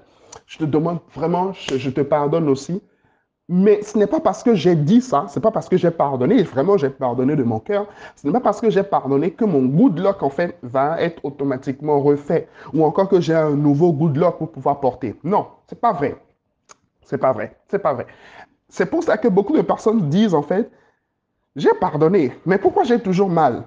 Je 0.48 0.58
te 0.58 0.64
demande 0.64 1.00
vraiment, 1.14 1.52
je, 1.54 1.90
te 1.90 2.02
pardonne 2.02 2.48
aussi. 2.48 2.82
Mais 3.50 3.82
ce 3.82 3.98
n'est 3.98 4.08
pas 4.08 4.22
parce 4.22 4.44
que 4.44 4.56
j'ai 4.56 4.76
dit 4.76 5.02
ça, 5.02 5.26
ce 5.28 5.38
n'est 5.38 5.44
pas 5.44 5.52
parce 5.52 5.70
que 5.70 5.78
j'ai 5.78 5.92
pardonné, 5.92 6.44
vraiment 6.44 6.78
j'ai 6.78 6.90
pardonné 6.90 7.36
de 7.36 7.44
mon 7.44 7.60
cœur, 7.60 7.88
ce 8.16 8.28
n'est 8.28 8.34
pas 8.34 8.42
parce 8.42 8.60
que 8.60 8.70
j'ai 8.70 8.84
pardonné 8.84 9.32
que 9.32 9.46
mon 9.46 9.64
good 9.64 10.00
luck 10.00 10.22
en 10.22 10.30
fait 10.30 10.58
va 10.64 11.02
être 11.02 11.24
automatiquement 11.24 12.02
refait 12.02 12.50
ou 12.74 12.84
encore 12.84 13.08
que 13.08 13.22
j'ai 13.22 13.36
un 13.36 13.52
nouveau 13.52 13.94
good 13.94 14.18
luck 14.18 14.38
pour 14.38 14.52
pouvoir 14.52 14.82
porter. 14.82 15.16
Non, 15.24 15.48
c'est 15.68 15.80
pas 15.80 15.94
vrai. 15.94 16.18
C'est 17.04 17.18
pas 17.18 17.32
vrai. 17.32 17.58
C'est 17.70 17.80
pas 17.80 17.94
vrai. 17.94 18.08
C'est 18.68 18.90
pour 18.90 19.02
ça 19.02 19.18
que 19.18 19.30
beaucoup 19.30 19.56
de 19.56 19.62
personnes 19.62 20.10
disent 20.10 20.34
en 20.34 20.44
fait, 20.44 20.70
j'ai 21.56 21.74
pardonné, 21.80 22.34
mais 22.46 22.58
pourquoi 22.58 22.84
j'ai 22.84 23.00
toujours 23.00 23.30
mal? 23.30 23.64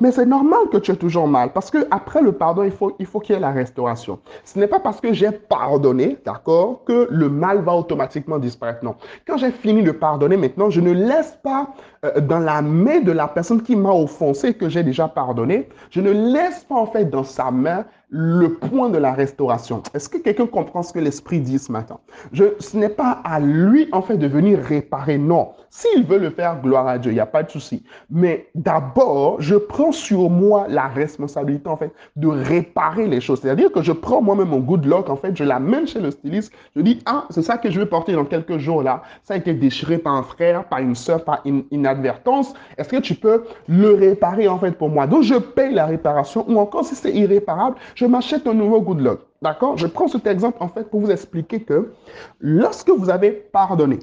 Mais 0.00 0.12
c'est 0.12 0.26
normal 0.26 0.60
que 0.70 0.78
tu 0.78 0.90
aies 0.90 0.96
toujours 0.96 1.28
mal 1.28 1.52
parce 1.52 1.70
que 1.70 1.86
après 1.90 2.22
le 2.22 2.32
pardon, 2.32 2.62
il 2.62 2.70
faut 2.70 2.96
faut 3.04 3.20
qu'il 3.20 3.34
y 3.34 3.38
ait 3.38 3.40
la 3.40 3.50
restauration. 3.50 4.18
Ce 4.44 4.58
n'est 4.58 4.66
pas 4.66 4.80
parce 4.80 5.00
que 5.00 5.12
j'ai 5.12 5.30
pardonné, 5.30 6.18
d'accord, 6.24 6.82
que 6.84 7.08
le 7.10 7.28
mal 7.28 7.62
va 7.62 7.74
automatiquement 7.74 8.38
disparaître. 8.38 8.84
Non. 8.84 8.94
Quand 9.26 9.36
j'ai 9.36 9.50
fini 9.50 9.82
de 9.82 9.92
pardonner, 9.92 10.36
maintenant, 10.36 10.70
je 10.70 10.80
ne 10.80 10.92
laisse 10.92 11.38
pas 11.42 11.68
euh, 12.04 12.20
dans 12.20 12.38
la 12.38 12.62
main 12.62 13.00
de 13.00 13.12
la 13.12 13.28
personne 13.28 13.62
qui 13.62 13.76
m'a 13.76 13.92
offensé 13.92 14.54
que 14.54 14.68
j'ai 14.68 14.82
déjà 14.82 15.08
pardonné, 15.08 15.68
je 15.90 16.00
ne 16.00 16.10
laisse 16.10 16.64
pas 16.64 16.76
en 16.76 16.86
fait 16.86 17.10
dans 17.10 17.24
sa 17.24 17.50
main 17.50 17.84
le 18.08 18.54
point 18.54 18.90
de 18.90 18.98
la 18.98 19.12
restauration. 19.12 19.82
Est-ce 19.94 20.08
que 20.08 20.18
quelqu'un 20.18 20.46
comprend 20.46 20.82
ce 20.82 20.92
que 20.92 20.98
l'Esprit 20.98 21.40
dit 21.40 21.58
ce 21.58 21.72
matin? 21.72 21.98
Je, 22.32 22.44
Ce 22.58 22.76
n'est 22.76 22.90
pas 22.90 23.22
à 23.24 23.40
lui, 23.40 23.88
en 23.92 24.02
fait, 24.02 24.18
de 24.18 24.26
venir 24.26 24.58
réparer. 24.58 25.16
Non. 25.16 25.52
S'il 25.74 26.04
veut 26.04 26.18
le 26.18 26.28
faire, 26.28 26.60
gloire 26.60 26.86
à 26.86 26.98
Dieu, 26.98 27.12
il 27.12 27.14
n'y 27.14 27.20
a 27.20 27.24
pas 27.24 27.42
de 27.42 27.50
souci. 27.50 27.82
Mais 28.10 28.50
d'abord, 28.54 29.40
je 29.40 29.54
prends 29.54 29.90
sur 29.90 30.28
moi 30.28 30.66
la 30.68 30.86
responsabilité, 30.86 31.66
en 31.66 31.78
fait, 31.78 31.90
de 32.14 32.28
réparer 32.28 33.08
les 33.08 33.22
choses. 33.22 33.40
C'est-à-dire 33.40 33.72
que 33.72 33.80
je 33.80 33.92
prends 33.92 34.20
moi-même 34.20 34.48
mon 34.48 34.58
good 34.58 34.84
luck, 34.84 35.08
en 35.08 35.16
fait, 35.16 35.34
je 35.34 35.44
l'amène 35.44 35.86
chez 35.86 35.98
le 35.98 36.10
styliste. 36.10 36.52
Je 36.76 36.82
dis, 36.82 36.98
ah, 37.06 37.24
c'est 37.30 37.40
ça 37.40 37.56
que 37.56 37.70
je 37.70 37.80
vais 37.80 37.86
porter 37.86 38.12
dans 38.12 38.26
quelques 38.26 38.58
jours 38.58 38.82
là. 38.82 39.02
Ça 39.22 39.32
a 39.32 39.38
été 39.38 39.54
déchiré 39.54 39.96
par 39.96 40.12
un 40.12 40.22
frère, 40.22 40.68
par 40.68 40.80
une 40.80 40.94
soeur, 40.94 41.24
par 41.24 41.40
une 41.46 41.64
inadvertance. 41.70 42.52
Est-ce 42.76 42.90
que 42.90 42.98
tu 42.98 43.14
peux 43.14 43.44
le 43.66 43.94
réparer, 43.94 44.48
en 44.48 44.58
fait, 44.58 44.72
pour 44.72 44.90
moi? 44.90 45.06
Donc, 45.06 45.22
je 45.22 45.36
paye 45.36 45.72
la 45.72 45.86
réparation. 45.86 46.44
Ou 46.50 46.58
encore, 46.58 46.84
si 46.84 46.94
c'est 46.94 47.14
irréparable, 47.14 47.76
je 47.94 48.04
m'achète 48.04 48.46
un 48.46 48.52
nouveau 48.52 48.82
good 48.82 49.00
luck. 49.00 49.20
D'accord? 49.40 49.78
Je 49.78 49.86
prends 49.86 50.06
cet 50.06 50.26
exemple 50.26 50.58
en 50.60 50.68
fait 50.68 50.88
pour 50.88 51.00
vous 51.00 51.10
expliquer 51.10 51.62
que 51.62 51.92
lorsque 52.38 52.90
vous 52.90 53.10
avez 53.10 53.32
pardonné, 53.32 53.98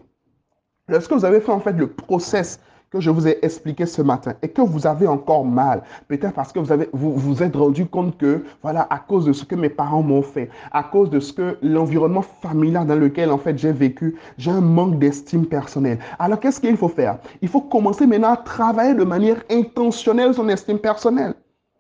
lorsque 0.89 1.12
vous 1.12 1.25
avez 1.25 1.39
fait 1.39 1.52
en 1.52 1.60
fait 1.60 1.73
le 1.73 1.88
process 1.88 2.60
que 2.91 2.99
je 2.99 3.10
vous 3.10 3.28
ai 3.28 3.38
expliqué 3.43 3.86
ce 3.86 4.02
matin 4.02 4.34
et 4.41 4.49
que 4.49 4.62
vous 4.62 4.88
avez 4.88 5.08
encore 5.08 5.45
mal, 5.45 5.84
peut-être 6.08 6.34
parce 6.34 6.52
que 6.52 6.60
vous 6.60 6.71
avez 6.71 6.89
vous, 6.91 7.13
vous 7.13 7.43
êtes 7.43 7.56
rendu 7.56 7.86
compte 7.86 8.17
que 8.17 8.43
voilà 8.63 8.88
à 8.89 8.97
cause 8.97 9.25
de 9.25 9.34
ce 9.34 9.45
que 9.45 9.56
mes 9.56 9.69
parents 9.69 10.02
m'ont 10.02 10.23
fait, 10.23 10.49
à 10.71 10.84
cause 10.84 11.10
de 11.10 11.19
ce 11.19 11.32
que 11.32 11.58
l'environnement 11.62 12.23
familial 12.23 12.88
dans 12.88 12.95
lequel 12.95 13.32
en 13.32 13.38
fait 13.38 13.58
j'ai 13.58 13.71
vécu, 13.71 14.15
j'ai 14.38 14.52
un 14.52 14.62
manque 14.62 14.97
d'estime 14.97 15.45
personnelle. 15.45 15.99
Alors 16.17 16.39
qu'est-ce 16.39 16.60
qu'il 16.60 16.78
faut 16.78 16.89
faire? 16.89 17.19
Il 17.41 17.47
faut 17.47 17.62
commencer 17.62 18.08
maintenant 18.08 18.34
à 18.34 18.38
travailler 18.38 18.95
de 18.95 19.04
manière 19.04 19.43
intentionnelle 19.52 20.34
son 20.34 20.49
estime 20.49 20.80
personnelle. 20.80 21.36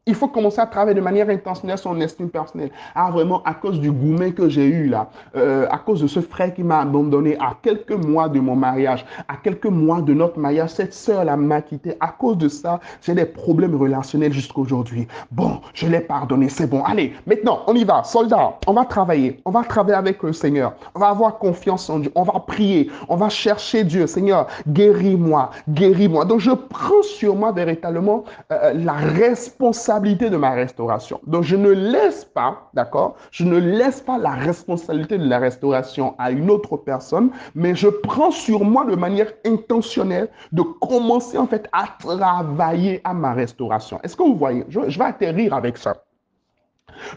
Il 0.09 0.15
faut 0.15 0.27
commencer 0.27 0.59
à 0.59 0.65
travailler 0.65 0.95
de 0.95 1.01
manière 1.01 1.29
intentionnelle 1.29 1.77
son 1.77 2.01
estime 2.01 2.31
personnelle. 2.31 2.71
Ah, 2.95 3.11
vraiment, 3.11 3.43
à 3.43 3.53
cause 3.53 3.79
du 3.79 3.91
gourmet 3.91 4.31
que 4.31 4.49
j'ai 4.49 4.65
eu 4.65 4.87
là, 4.87 5.07
euh, 5.35 5.67
à 5.69 5.77
cause 5.77 6.01
de 6.01 6.07
ce 6.07 6.19
frère 6.19 6.51
qui 6.51 6.63
m'a 6.63 6.79
abandonné 6.79 7.37
à 7.39 7.53
quelques 7.61 7.91
mois 7.91 8.27
de 8.27 8.39
mon 8.39 8.55
mariage, 8.55 9.05
à 9.27 9.35
quelques 9.35 9.67
mois 9.67 10.01
de 10.01 10.15
notre 10.15 10.39
mariage, 10.39 10.71
cette 10.71 10.95
sœur-là 10.95 11.37
m'a 11.37 11.61
quitté. 11.61 11.93
À 11.99 12.07
cause 12.07 12.39
de 12.39 12.49
ça, 12.49 12.79
j'ai 13.03 13.13
des 13.13 13.25
problèmes 13.25 13.75
relationnels 13.75 14.33
jusqu'à 14.33 14.59
aujourd'hui. 14.59 15.07
Bon, 15.29 15.61
je 15.75 15.85
l'ai 15.85 15.99
pardonné, 15.99 16.49
c'est 16.49 16.67
bon. 16.67 16.83
Allez, 16.83 17.13
maintenant, 17.27 17.59
on 17.67 17.75
y 17.75 17.83
va. 17.83 18.03
Soldats, 18.03 18.57
on 18.65 18.73
va 18.73 18.85
travailler. 18.85 19.39
On 19.45 19.51
va 19.51 19.61
travailler 19.61 19.97
avec 19.97 20.23
le 20.23 20.33
Seigneur. 20.33 20.73
On 20.95 20.99
va 21.01 21.09
avoir 21.09 21.37
confiance 21.37 21.87
en 21.87 21.99
Dieu. 21.99 22.11
On 22.15 22.23
va 22.23 22.39
prier. 22.39 22.89
On 23.09 23.15
va 23.15 23.29
chercher 23.29 23.83
Dieu. 23.83 24.07
Seigneur, 24.07 24.47
guéris-moi, 24.67 25.51
guéris-moi. 25.69 26.25
Donc, 26.25 26.39
je 26.39 26.51
prends 26.51 27.03
sur 27.03 27.35
moi 27.35 27.51
véritablement 27.51 28.23
euh, 28.51 28.73
la 28.73 28.93
responsabilité 28.93 29.98
de 29.99 30.37
ma 30.37 30.51
restauration. 30.51 31.19
Donc, 31.27 31.43
je 31.43 31.55
ne 31.55 31.69
laisse 31.69 32.25
pas, 32.25 32.69
d'accord, 32.73 33.15
je 33.31 33.43
ne 33.43 33.57
laisse 33.57 34.01
pas 34.01 34.17
la 34.17 34.31
responsabilité 34.31 35.17
de 35.17 35.27
la 35.27 35.39
restauration 35.39 36.15
à 36.17 36.31
une 36.31 36.49
autre 36.49 36.77
personne, 36.77 37.31
mais 37.55 37.75
je 37.75 37.87
prends 37.87 38.31
sur 38.31 38.63
moi 38.63 38.85
de 38.85 38.95
manière 38.95 39.31
intentionnelle 39.45 40.29
de 40.51 40.61
commencer 40.61 41.37
en 41.37 41.47
fait 41.47 41.67
à 41.71 41.87
travailler 41.99 43.01
à 43.03 43.13
ma 43.13 43.33
restauration. 43.33 43.99
Est-ce 44.03 44.15
que 44.15 44.23
vous 44.23 44.35
voyez? 44.35 44.65
Je, 44.69 44.79
vais 44.79 45.05
atterrir 45.05 45.53
avec 45.53 45.77
ça. 45.77 45.95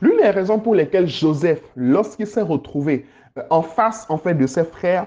L'une 0.00 0.18
des 0.18 0.30
raisons 0.30 0.58
pour 0.58 0.74
lesquelles 0.74 1.08
Joseph, 1.08 1.60
lorsqu'il 1.76 2.26
s'est 2.26 2.42
retrouvé 2.42 3.06
euh, 3.38 3.42
en 3.50 3.62
face 3.62 4.06
en 4.08 4.18
fait 4.18 4.34
de 4.34 4.46
ses 4.46 4.64
frères, 4.64 5.06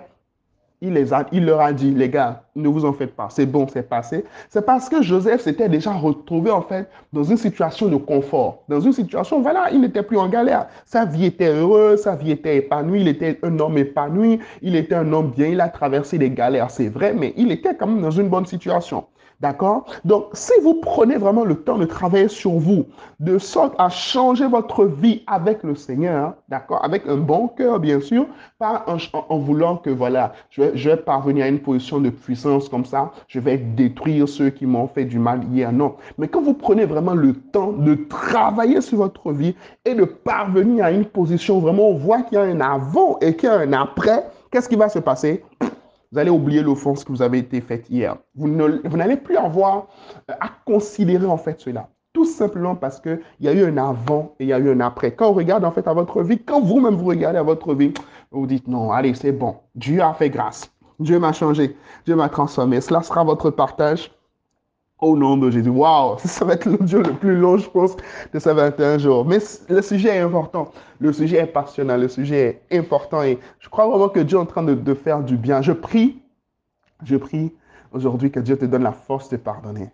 il, 0.81 0.93
les 0.93 1.13
a, 1.13 1.25
il 1.31 1.45
leur 1.45 1.61
a 1.61 1.73
dit, 1.73 1.91
les 1.91 2.09
gars, 2.09 2.43
ne 2.55 2.67
vous 2.67 2.85
en 2.85 2.93
faites 2.93 3.15
pas, 3.15 3.27
c'est 3.29 3.45
bon, 3.45 3.67
c'est 3.71 3.87
passé. 3.87 4.23
C'est 4.49 4.65
parce 4.65 4.89
que 4.89 5.01
Joseph 5.01 5.41
s'était 5.41 5.69
déjà 5.69 5.91
retrouvé 5.91 6.51
en 6.51 6.61
fait 6.61 6.89
dans 7.13 7.23
une 7.23 7.37
situation 7.37 7.87
de 7.87 7.97
confort, 7.97 8.63
dans 8.69 8.79
une 8.79 8.93
situation, 8.93 9.41
voilà, 9.41 9.69
il 9.71 9.81
n'était 9.81 10.03
plus 10.03 10.17
en 10.17 10.27
galère. 10.27 10.67
Sa 10.85 11.05
vie 11.05 11.25
était 11.25 11.53
heureuse, 11.53 12.01
sa 12.01 12.15
vie 12.15 12.31
était 12.31 12.57
épanouie, 12.57 13.01
il 13.01 13.07
était 13.07 13.39
un 13.43 13.59
homme 13.59 13.77
épanoui, 13.77 14.39
il 14.61 14.75
était 14.75 14.95
un 14.95 15.11
homme 15.11 15.31
bien, 15.31 15.47
il 15.47 15.61
a 15.61 15.69
traversé 15.69 16.17
des 16.17 16.29
galères, 16.29 16.71
c'est 16.71 16.89
vrai, 16.89 17.13
mais 17.13 17.33
il 17.37 17.51
était 17.51 17.75
quand 17.75 17.87
même 17.87 18.01
dans 18.01 18.11
une 18.11 18.29
bonne 18.29 18.45
situation. 18.45 19.05
D'accord? 19.41 19.85
Donc, 20.05 20.27
si 20.33 20.53
vous 20.63 20.75
prenez 20.75 21.17
vraiment 21.17 21.43
le 21.43 21.55
temps 21.55 21.77
de 21.77 21.85
travailler 21.85 22.29
sur 22.29 22.51
vous, 22.51 22.85
de 23.19 23.37
sorte 23.37 23.73
à 23.77 23.89
changer 23.89 24.47
votre 24.47 24.85
vie 24.85 25.23
avec 25.27 25.61
le 25.63 25.75
Seigneur, 25.75 26.35
d'accord? 26.47 26.83
Avec 26.83 27.07
un 27.07 27.17
bon 27.17 27.49
cœur, 27.49 27.79
bien 27.79 27.99
sûr, 27.99 28.25
pas 28.59 28.85
en, 28.87 29.37
voulant 29.37 29.77
que, 29.77 29.89
voilà, 29.89 30.33
je 30.49 30.61
vais, 30.61 30.97
parvenir 30.97 31.45
à 31.45 31.47
une 31.49 31.59
position 31.59 31.99
de 31.99 32.09
puissance 32.09 32.69
comme 32.69 32.85
ça, 32.85 33.11
je 33.27 33.39
vais 33.39 33.57
détruire 33.57 34.27
ceux 34.27 34.49
qui 34.49 34.65
m'ont 34.65 34.87
fait 34.87 35.05
du 35.05 35.19
mal 35.19 35.41
hier, 35.51 35.71
non. 35.71 35.95
Mais 36.17 36.27
quand 36.27 36.41
vous 36.41 36.53
prenez 36.53 36.85
vraiment 36.85 37.13
le 37.13 37.33
temps 37.33 37.73
de 37.73 37.95
travailler 37.95 38.79
sur 38.79 38.99
votre 38.99 39.31
vie 39.33 39.55
et 39.83 39.93
de 39.93 40.05
parvenir 40.05 40.85
à 40.85 40.91
une 40.91 41.05
position 41.05 41.59
vraiment, 41.59 41.89
on 41.89 41.97
voit 41.97 42.21
qu'il 42.21 42.37
y 42.37 42.41
a 42.41 42.43
un 42.43 42.61
avant 42.61 43.19
et 43.19 43.35
qu'il 43.35 43.49
y 43.49 43.51
a 43.51 43.59
un 43.59 43.73
après, 43.73 44.25
qu'est-ce 44.49 44.69
qui 44.69 44.75
va 44.75 44.87
se 44.87 44.99
passer? 44.99 45.43
Vous 46.11 46.19
allez 46.19 46.29
oublier 46.29 46.61
l'offense 46.61 47.03
que 47.03 47.11
vous 47.11 47.21
avez 47.21 47.39
été 47.39 47.61
faite 47.61 47.89
hier. 47.89 48.17
Vous 48.35 48.47
n'allez 48.47 49.17
plus 49.17 49.37
avoir 49.37 49.87
euh, 50.29 50.33
à 50.39 50.49
considérer 50.65 51.25
en 51.25 51.37
fait 51.37 51.59
cela. 51.59 51.89
Tout 52.13 52.25
simplement 52.25 52.75
parce 52.75 53.01
qu'il 53.01 53.19
y 53.41 53.49
a 53.49 53.53
eu 53.53 53.65
un 53.65 53.77
avant 53.77 54.35
et 54.39 54.45
il 54.45 54.47
y 54.47 54.53
a 54.53 54.59
eu 54.59 54.69
un 54.71 54.79
après. 54.79 55.13
Quand 55.13 55.29
on 55.29 55.33
regarde 55.33 55.65
en 55.65 55.71
fait 55.71 55.87
à 55.87 55.93
votre 55.93 56.23
vie, 56.23 56.39
quand 56.39 56.61
vous-même 56.61 56.95
vous 56.95 57.05
regardez 57.05 57.37
à 57.37 57.43
votre 57.43 57.73
vie, 57.73 57.93
vous 58.31 58.47
dites 58.47 58.67
non, 58.67 58.91
allez, 58.91 59.13
c'est 59.13 59.33
bon. 59.33 59.57
Dieu 59.75 60.01
a 60.01 60.13
fait 60.13 60.29
grâce. 60.29 60.71
Dieu 60.99 61.19
m'a 61.19 61.33
changé. 61.33 61.75
Dieu 62.05 62.15
m'a 62.15 62.29
transformé. 62.29 62.79
Cela 62.79 63.01
sera 63.01 63.23
votre 63.23 63.49
partage 63.49 64.11
au 65.05 65.15
nom 65.15 65.37
de 65.37 65.49
Jésus. 65.49 65.69
Waouh, 65.69 66.17
ça 66.25 66.45
va 66.45 66.53
être 66.53 66.65
l'audio 66.65 67.01
le 67.01 67.13
plus 67.13 67.35
long, 67.37 67.57
je 67.57 67.69
pense, 67.69 67.95
de 68.33 68.39
ces 68.39 68.53
21 68.53 68.97
jours. 68.97 69.25
Mais 69.25 69.39
le 69.69 69.81
sujet 69.81 70.15
est 70.15 70.19
important. 70.19 70.71
Le 70.99 71.13
sujet 71.13 71.37
est 71.37 71.47
passionnant. 71.47 71.97
Le 71.97 72.07
sujet 72.07 72.61
est 72.69 72.77
important. 72.77 73.21
Et 73.23 73.39
je 73.59 73.69
crois 73.69 73.87
vraiment 73.87 74.09
que 74.09 74.19
Dieu 74.19 74.37
est 74.37 74.41
en 74.41 74.45
train 74.45 74.63
de, 74.63 74.73
de 74.73 74.93
faire 74.93 75.21
du 75.21 75.37
bien. 75.37 75.61
Je 75.61 75.71
prie, 75.71 76.21
je 77.03 77.15
prie 77.17 77.53
aujourd'hui 77.91 78.31
que 78.31 78.39
Dieu 78.39 78.57
te 78.57 78.65
donne 78.65 78.83
la 78.83 78.91
force 78.91 79.29
de 79.29 79.37
pardonner. 79.37 79.89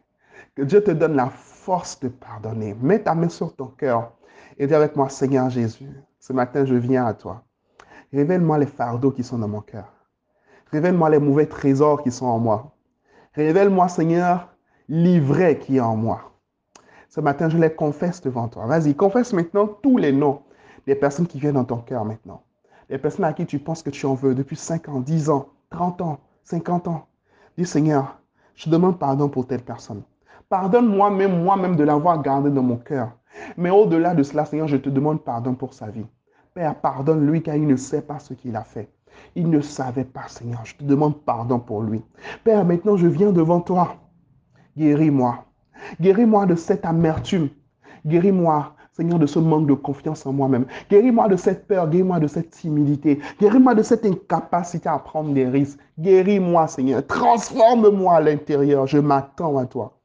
Que 0.56 0.64
Dieu 0.64 0.84
te 0.84 0.92
donne 0.92 1.16
la 1.16 1.30
force 1.30 2.00
de 2.00 2.08
pardonner. 2.08 2.76
Mets 2.82 3.00
ta 3.00 3.16
main 3.16 3.30
sur 3.30 3.56
ton 3.56 3.68
cœur 3.68 4.12
et 4.58 4.68
dis 4.68 4.74
avec 4.74 4.96
moi, 4.96 5.10
Seigneur 5.10 5.50
Jésus, 5.50 5.90
ce 6.20 6.34
matin, 6.34 6.66
je 6.66 6.76
viens 6.76 7.06
à 7.06 7.14
toi. 7.14 7.44
Révèle-moi 8.14 8.58
les 8.58 8.66
fardeaux 8.66 9.12
qui 9.12 9.24
sont 9.24 9.38
dans 9.38 9.48
mon 9.48 9.62
cœur. 9.62 9.92
Révèle-moi 10.72 11.10
les 11.10 11.20
mauvais 11.20 11.48
trésors 11.48 12.04
qui 12.04 12.12
sont 12.12 12.26
en 12.26 12.40
moi. 12.40 12.76
Révèle-moi, 13.34 13.88
Seigneur, 13.88 14.51
l'ivraie 14.90 15.58
qui 15.58 15.78
est 15.78 15.82
en 15.82 15.96
moi. 15.96 16.32
Ce 17.10 17.20
matin, 17.20 17.50
je 17.50 17.58
les 17.58 17.74
confesse 17.74 18.22
devant 18.22 18.48
toi. 18.48 18.66
Vas-y, 18.66 18.96
confesse 18.96 19.34
maintenant 19.34 19.68
tous 19.68 19.98
les 19.98 20.12
noms 20.12 20.42
des 20.88 20.96
personnes 20.96 21.28
qui 21.28 21.40
viennent 21.40 21.56
dans 21.56 21.66
ton 21.66 21.78
cœur 21.78 22.06
maintenant. 22.06 22.44
Les 22.90 22.98
personnes 22.98 23.26
à 23.26 23.34
qui 23.34 23.46
tu 23.46 23.60
penses 23.60 23.84
que 23.84 23.90
tu 23.90 24.06
en 24.06 24.14
veux 24.14 24.36
depuis 24.36 24.56
5 24.56 24.90
ans, 24.90 25.00
10 25.00 25.30
ans, 25.30 25.50
30 25.70 26.02
ans, 26.02 26.20
50 26.44 26.88
ans. 26.88 27.06
Dis 27.58 27.66
Seigneur, 27.66 28.20
je 28.56 28.70
demande 28.70 28.98
pardon 29.00 29.30
pour 29.30 29.48
telle 29.48 29.62
personne. 29.62 30.04
Pardonne-moi 30.50 31.10
même 31.12 31.44
moi-même 31.44 31.76
de 31.76 31.84
l'avoir 31.84 32.22
gardé 32.22 32.50
dans 32.50 32.64
mon 32.64 32.78
cœur. 32.78 33.12
Mais 33.58 33.70
au-delà 33.70 34.14
de 34.14 34.24
cela, 34.24 34.46
Seigneur, 34.46 34.68
je 34.68 34.78
te 34.78 34.90
demande 34.90 35.24
pardon 35.24 35.56
pour 35.56 35.74
sa 35.74 35.88
vie. 35.88 36.06
Père, 36.54 36.76
pardonne-lui 36.76 37.42
car 37.42 37.56
il 37.56 37.68
ne 37.68 37.78
sait 37.78 38.02
pas 38.02 38.20
ce 38.20 38.34
qu'il 38.34 38.56
a 38.56 38.64
fait. 38.64 38.90
Il 39.36 39.50
ne 39.50 39.62
savait 39.62 40.06
pas, 40.06 40.28
Seigneur. 40.28 40.62
Je 40.66 40.76
te 40.76 40.84
demande 40.84 41.22
pardon 41.24 41.60
pour 41.60 41.82
lui. 41.82 42.04
Père, 42.44 42.66
maintenant 42.66 42.98
je 42.98 43.08
viens 43.08 43.32
devant 43.32 43.62
toi. 43.62 43.96
Guéris-moi. 44.78 45.46
Guéris-moi 46.00 46.46
de 46.46 46.56
cette 46.56 46.86
amertume. 46.86 47.50
Guéris-moi, 48.06 48.74
Seigneur, 48.94 49.20
de 49.20 49.26
ce 49.26 49.40
manque 49.40 49.68
de 49.68 49.74
confiance 49.74 50.26
en 50.26 50.34
moi-même. 50.34 50.66
Guéris-moi 50.90 51.28
de 51.28 51.36
cette 51.36 51.68
peur. 51.68 51.90
Guéris-moi 51.90 52.20
de 52.20 52.28
cette 52.28 52.52
timidité. 52.52 53.20
Guéris-moi 53.40 53.76
de 53.76 53.84
cette 53.84 54.06
incapacité 54.06 54.90
à 54.90 54.98
prendre 55.00 55.34
des 55.34 55.48
risques. 55.48 55.80
Guéris-moi, 56.00 56.68
Seigneur. 56.68 57.06
Transforme-moi 57.06 58.16
à 58.16 58.22
l'intérieur. 58.22 58.88
Je 58.88 58.98
m'attends 58.98 59.58
à 59.58 59.66
toi. 59.66 59.98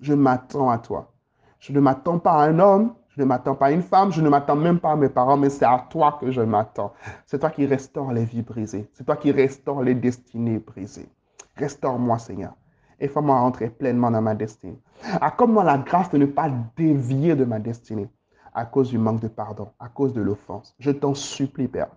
Je 0.00 0.14
m'attends 0.14 0.70
à 0.70 0.78
toi. 0.78 1.12
Je 1.60 1.72
ne 1.72 1.80
m'attends 1.80 2.18
pas 2.18 2.32
à 2.32 2.48
un 2.48 2.58
homme. 2.58 2.94
Je 3.08 3.22
ne 3.22 3.26
m'attends 3.26 3.54
pas 3.54 3.66
à 3.66 3.70
une 3.70 3.82
femme. 3.82 4.12
Je 4.12 4.20
ne 4.20 4.28
m'attends 4.28 4.56
même 4.56 4.78
pas 4.78 4.92
à 4.92 4.96
mes 4.96 5.08
parents. 5.08 5.36
Mais 5.36 5.50
c'est 5.50 5.64
à 5.64 5.86
toi 5.90 6.18
que 6.20 6.30
je 6.30 6.40
m'attends. 6.40 6.92
C'est 7.26 7.38
toi 7.38 7.50
qui 7.50 7.66
restaure 7.66 8.12
les 8.12 8.24
vies 8.24 8.42
brisées. 8.42 8.88
C'est 8.94 9.04
toi 9.04 9.16
qui 9.16 9.32
restaure 9.32 9.82
les 9.82 9.94
destinées 9.94 10.58
brisées. 10.58 11.08
Restaure-moi, 11.56 12.18
Seigneur 12.18 12.54
et 13.00 13.08
fais-moi 13.08 13.38
rentrer 13.38 13.68
pleinement 13.70 14.10
dans 14.10 14.22
ma 14.22 14.34
destinée. 14.34 14.78
Accorde-moi 15.20 15.64
la 15.64 15.78
grâce 15.78 16.10
de 16.10 16.18
ne 16.18 16.26
pas 16.26 16.50
dévier 16.76 17.36
de 17.36 17.44
ma 17.44 17.58
destinée 17.58 18.08
à 18.54 18.64
cause 18.64 18.90
du 18.90 18.98
manque 18.98 19.20
de 19.20 19.28
pardon, 19.28 19.68
à 19.78 19.88
cause 19.88 20.12
de 20.12 20.20
l'offense. 20.20 20.74
Je 20.78 20.90
t'en 20.90 21.14
supplie, 21.14 21.68
Père. 21.68 21.88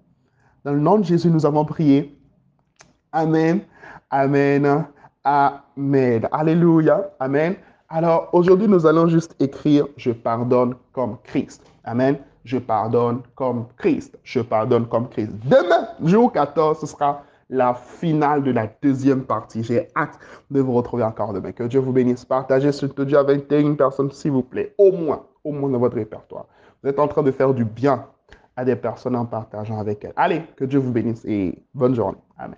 Dans 0.63 0.73
le 0.73 0.79
nom 0.79 0.99
de 0.99 1.03
Jésus, 1.03 1.29
nous 1.29 1.45
avons 1.45 1.65
prié. 1.65 2.17
Amen, 3.11 3.61
Amen, 4.09 4.85
Amen. 5.23 6.27
Alléluia, 6.31 7.09
Amen. 7.19 7.55
Alors 7.89 8.29
aujourd'hui, 8.31 8.67
nous 8.67 8.85
allons 8.85 9.07
juste 9.07 9.35
écrire 9.39 9.87
Je 9.97 10.11
pardonne 10.11 10.75
comme 10.93 11.17
Christ. 11.23 11.63
Amen. 11.83 12.17
Je 12.43 12.57
pardonne 12.57 13.21
comme 13.35 13.67
Christ. 13.77 14.17
Je 14.23 14.39
pardonne 14.39 14.87
comme 14.87 15.09
Christ. 15.09 15.31
Demain, 15.45 15.87
jour 16.03 16.31
14, 16.31 16.79
ce 16.79 16.85
sera 16.87 17.23
la 17.51 17.73
finale 17.75 18.41
de 18.41 18.51
la 18.51 18.67
deuxième 18.81 19.25
partie. 19.25 19.61
J'ai 19.61 19.89
hâte 19.95 20.17
de 20.49 20.61
vous 20.61 20.73
retrouver 20.73 21.03
encore 21.03 21.33
demain. 21.33 21.51
Que 21.51 21.63
Dieu 21.63 21.81
vous 21.81 21.91
bénisse. 21.91 22.25
Partagez 22.25 22.71
ce 22.71 22.85
audio 22.85 23.19
avec 23.19 23.51
une 23.51 23.77
personne, 23.77 24.09
s'il 24.09 24.31
vous 24.31 24.41
plaît. 24.41 24.73
Au 24.77 24.91
moins, 24.91 25.27
au 25.43 25.51
moins 25.51 25.69
dans 25.69 25.79
votre 25.79 25.97
répertoire. 25.97 26.47
Vous 26.81 26.89
êtes 26.89 26.97
en 26.97 27.07
train 27.07 27.21
de 27.21 27.31
faire 27.31 27.53
du 27.53 27.65
bien 27.65 28.07
à 28.55 28.65
des 28.65 28.75
personnes 28.75 29.15
en 29.15 29.25
partageant 29.25 29.79
avec 29.79 30.03
elles. 30.03 30.13
Allez, 30.15 30.41
que 30.55 30.65
Dieu 30.65 30.79
vous 30.79 30.91
bénisse 30.91 31.23
et 31.25 31.61
bonne 31.73 31.93
journée. 31.93 32.17
Amen. 32.37 32.57